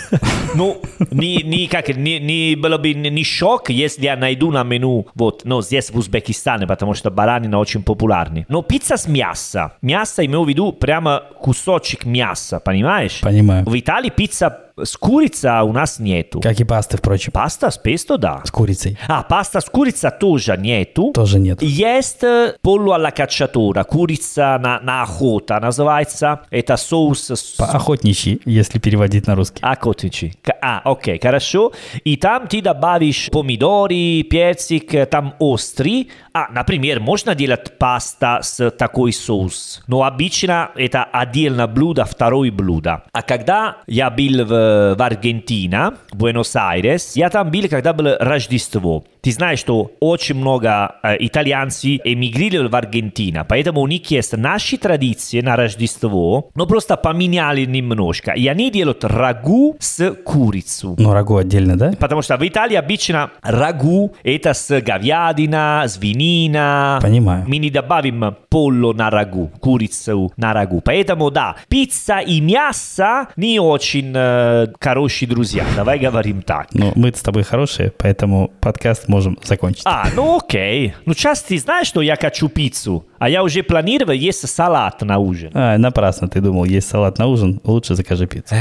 Ну, 0.55 0.81
не, 1.11 1.43
не, 1.43 1.67
как, 1.69 1.89
не, 1.89 2.19
не 2.19 2.57
было 2.57 2.77
бы 2.79 2.93
не, 2.93 3.25
шок, 3.25 3.71
если 3.71 4.05
я 4.05 4.17
найду 4.17 4.51
на 4.51 4.65
меню, 4.65 5.07
вот, 5.15 5.43
ну, 5.45 5.63
здесь 5.63 5.91
в 5.91 5.97
Узбекистане, 5.97 6.67
потому 6.67 6.95
что 6.95 7.11
баранина 7.11 7.59
очень 7.59 7.83
популярна. 7.83 8.45
Но 8.49 8.63
пицца 8.63 8.97
с 8.97 9.07
мясом. 9.07 9.73
Мясо 9.83 10.25
имею 10.25 10.45
в 10.45 10.49
виду 10.49 10.73
прямо 10.73 11.23
кусочек 11.41 12.05
мяса, 12.05 12.61
понимаешь? 12.61 13.21
Понимаю. 13.21 13.65
В 13.65 13.79
Италии 13.79 14.11
пицца 14.11 14.71
с 14.85 14.97
курицей 14.97 15.61
у 15.63 15.73
нас 15.73 15.99
нету. 15.99 16.41
Как 16.41 16.59
и 16.61 16.65
пасты, 16.65 16.97
впрочем. 16.97 17.33
Паста 17.33 17.71
с 17.71 17.79
песто, 17.79 18.19
да. 18.19 18.43
С 18.45 18.51
курицей. 18.51 18.99
А, 19.09 19.23
паста 19.23 19.61
с 19.61 19.67
курицей 19.67 20.11
тоже 20.19 20.57
нету. 20.57 21.13
Тоже 21.13 21.39
нет. 21.39 21.63
Есть 21.63 22.23
э, 22.23 22.55
поло 22.63 22.97
alla 22.97 23.15
cacciatora, 23.15 23.85
курица 23.85 24.59
на, 24.61 24.81
на 24.81 25.03
охота 25.03 25.61
называется. 25.61 26.41
Это 26.51 26.77
соус 26.77 27.31
с 27.31 27.55
Охотничьи, 27.59 28.41
если 28.45 28.79
переводить 28.79 29.27
на 29.27 29.35
русский. 29.35 29.61
Охотничий. 30.01 30.35
К- 30.43 30.57
А, 30.63 30.81
окей, 30.85 31.19
хорошо. 31.23 31.73
И 32.05 32.17
там 32.17 32.47
ты 32.47 32.61
добавишь 32.63 33.29
помидоры, 33.33 34.23
персик, 34.25 34.95
э, 34.95 35.07
там 35.07 35.35
острый. 35.39 36.11
А, 36.33 36.49
например, 36.53 37.01
можно 37.01 37.35
делать 37.35 37.79
паста 37.79 38.41
с 38.43 38.71
такой 38.71 39.13
соус. 39.13 39.83
Но 39.87 40.03
обычно 40.05 40.71
это 40.77 41.05
отдельно 41.05 41.67
блюдо, 41.67 42.05
второе 42.05 42.51
блюдо. 42.53 43.03
А 43.13 43.23
когда 43.23 43.79
я 43.87 44.11
был 44.11 44.45
в, 44.45 44.95
в 44.97 45.03
Аргентине, 45.03 45.93
в 46.13 46.17
Буэнос-Айрес, 46.17 47.13
я 47.17 47.31
там 47.31 47.51
был, 47.51 47.69
когда 47.69 47.93
было 47.93 48.17
Рождество. 48.21 49.05
Ты 49.21 49.33
знаешь, 49.33 49.59
что 49.59 49.93
очень 50.01 50.37
много 50.37 50.97
э, 51.03 51.17
итальянцев 51.21 52.01
эмигрировали 52.05 52.69
в 52.69 52.77
Аргентину, 52.77 53.45
поэтому 53.49 53.81
у 53.81 53.87
них 53.87 54.11
есть 54.11 54.37
наши 54.37 54.77
традиции 54.77 55.41
на 55.41 55.57
Рождество, 55.57 56.51
но 56.55 56.67
просто 56.67 56.97
поменяли 56.97 57.65
немножко. 57.65 58.33
И 58.33 58.47
они 58.47 58.71
делают 58.71 59.05
рагу 59.05 59.77
с 59.79 60.13
курицей. 60.25 60.91
Ну, 60.99 61.13
рагу 61.13 61.37
отдельно, 61.37 61.77
да? 61.77 61.93
Потому 61.99 62.23
что 62.23 62.37
в 62.37 62.47
Италии 62.47 62.77
обычно 62.77 63.31
рагу 63.43 64.15
это 64.23 64.55
с 64.55 64.81
говядина, 64.81 65.85
свинина. 65.87 66.99
Понимаю. 67.03 67.45
Мы 67.47 67.59
не 67.59 67.71
добавим 67.71 68.37
поло 68.49 68.93
на 68.93 69.11
рагу, 69.11 69.51
курицу 69.61 70.33
на 70.37 70.53
рагу. 70.53 70.81
Поэтому 70.85 71.31
да, 71.31 71.57
пицца 71.69 72.19
и 72.19 72.41
мясо 72.41 73.29
не 73.37 73.61
очень 73.61 74.13
э, 74.15 74.67
хорошие 74.81 75.29
друзья. 75.29 75.65
Давай 75.77 75.99
говорим 75.99 76.43
так. 76.43 76.69
Ну, 76.73 76.93
мы 76.95 77.13
с 77.15 77.21
тобой 77.21 77.43
хорошие, 77.43 77.93
поэтому 77.97 78.51
подкаст 78.61 79.09
можем 79.11 79.39
закончить. 79.43 79.83
А, 79.85 80.07
ну 80.15 80.39
окей. 80.39 80.95
Ну 81.05 81.15
сейчас 81.15 81.43
ты 81.43 81.59
знаешь, 81.59 81.87
что 81.87 82.01
я 82.01 82.17
хочу 82.17 82.49
пиццу, 82.49 83.05
а 83.19 83.29
я 83.29 83.43
уже 83.43 83.63
планировал 83.63 84.15
есть 84.15 84.49
салат 84.49 85.03
на 85.03 85.19
ужин. 85.19 85.51
А, 85.55 85.77
напрасно 85.77 86.29
ты 86.29 86.41
думал, 86.41 86.65
есть 86.65 86.89
салат 86.89 87.19
на 87.19 87.27
ужин, 87.27 87.61
лучше 87.65 87.95
закажи 87.95 88.27
пиццу. 88.27 88.55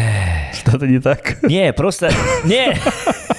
Что-то 0.54 0.88
не 0.88 1.00
так. 1.00 1.42
Не, 1.44 1.72
просто... 1.74 2.12
Не. 2.44 2.76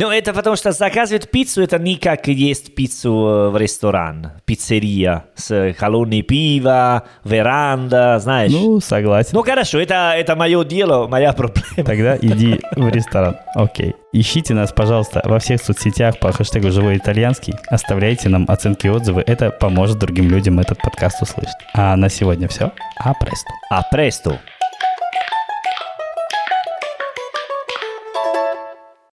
Ну, 0.00 0.12
это 0.12 0.32
потому 0.32 0.54
что 0.54 0.70
заказывать 0.70 1.28
пиццу, 1.28 1.60
это 1.60 1.76
не 1.76 1.96
как 1.96 2.28
есть 2.28 2.76
пиццу 2.76 3.10
э, 3.10 3.48
в 3.48 3.56
ресторан, 3.56 4.30
пиццерия 4.44 5.24
с 5.34 5.74
холодной 5.76 6.22
пиво, 6.22 7.02
веранда, 7.24 8.20
знаешь. 8.20 8.52
Ну, 8.52 8.78
согласен. 8.78 9.30
Ну, 9.32 9.42
хорошо, 9.42 9.80
это, 9.80 10.14
это 10.16 10.36
мое 10.36 10.62
дело, 10.62 11.08
моя 11.08 11.32
проблема. 11.32 11.66
Тогда 11.84 12.16
иди 12.16 12.60
в 12.76 12.88
ресторан. 12.88 13.38
Окей. 13.56 13.96
Ищите 14.12 14.54
нас, 14.54 14.72
пожалуйста, 14.72 15.20
во 15.24 15.40
всех 15.40 15.60
соцсетях 15.60 16.20
по 16.20 16.30
хэштегу 16.30 16.70
«Живой 16.70 16.98
итальянский». 16.98 17.54
Оставляйте 17.66 18.28
нам 18.28 18.44
оценки 18.46 18.86
и 18.86 18.90
отзывы. 18.90 19.24
Это 19.26 19.50
поможет 19.50 19.98
другим 19.98 20.30
людям 20.30 20.60
этот 20.60 20.80
подкаст 20.80 21.20
услышать. 21.22 21.58
А 21.74 21.96
на 21.96 22.08
сегодня 22.08 22.46
все. 22.46 22.70
А 22.98 23.14
престо. 23.14 23.50
А. 23.68 23.82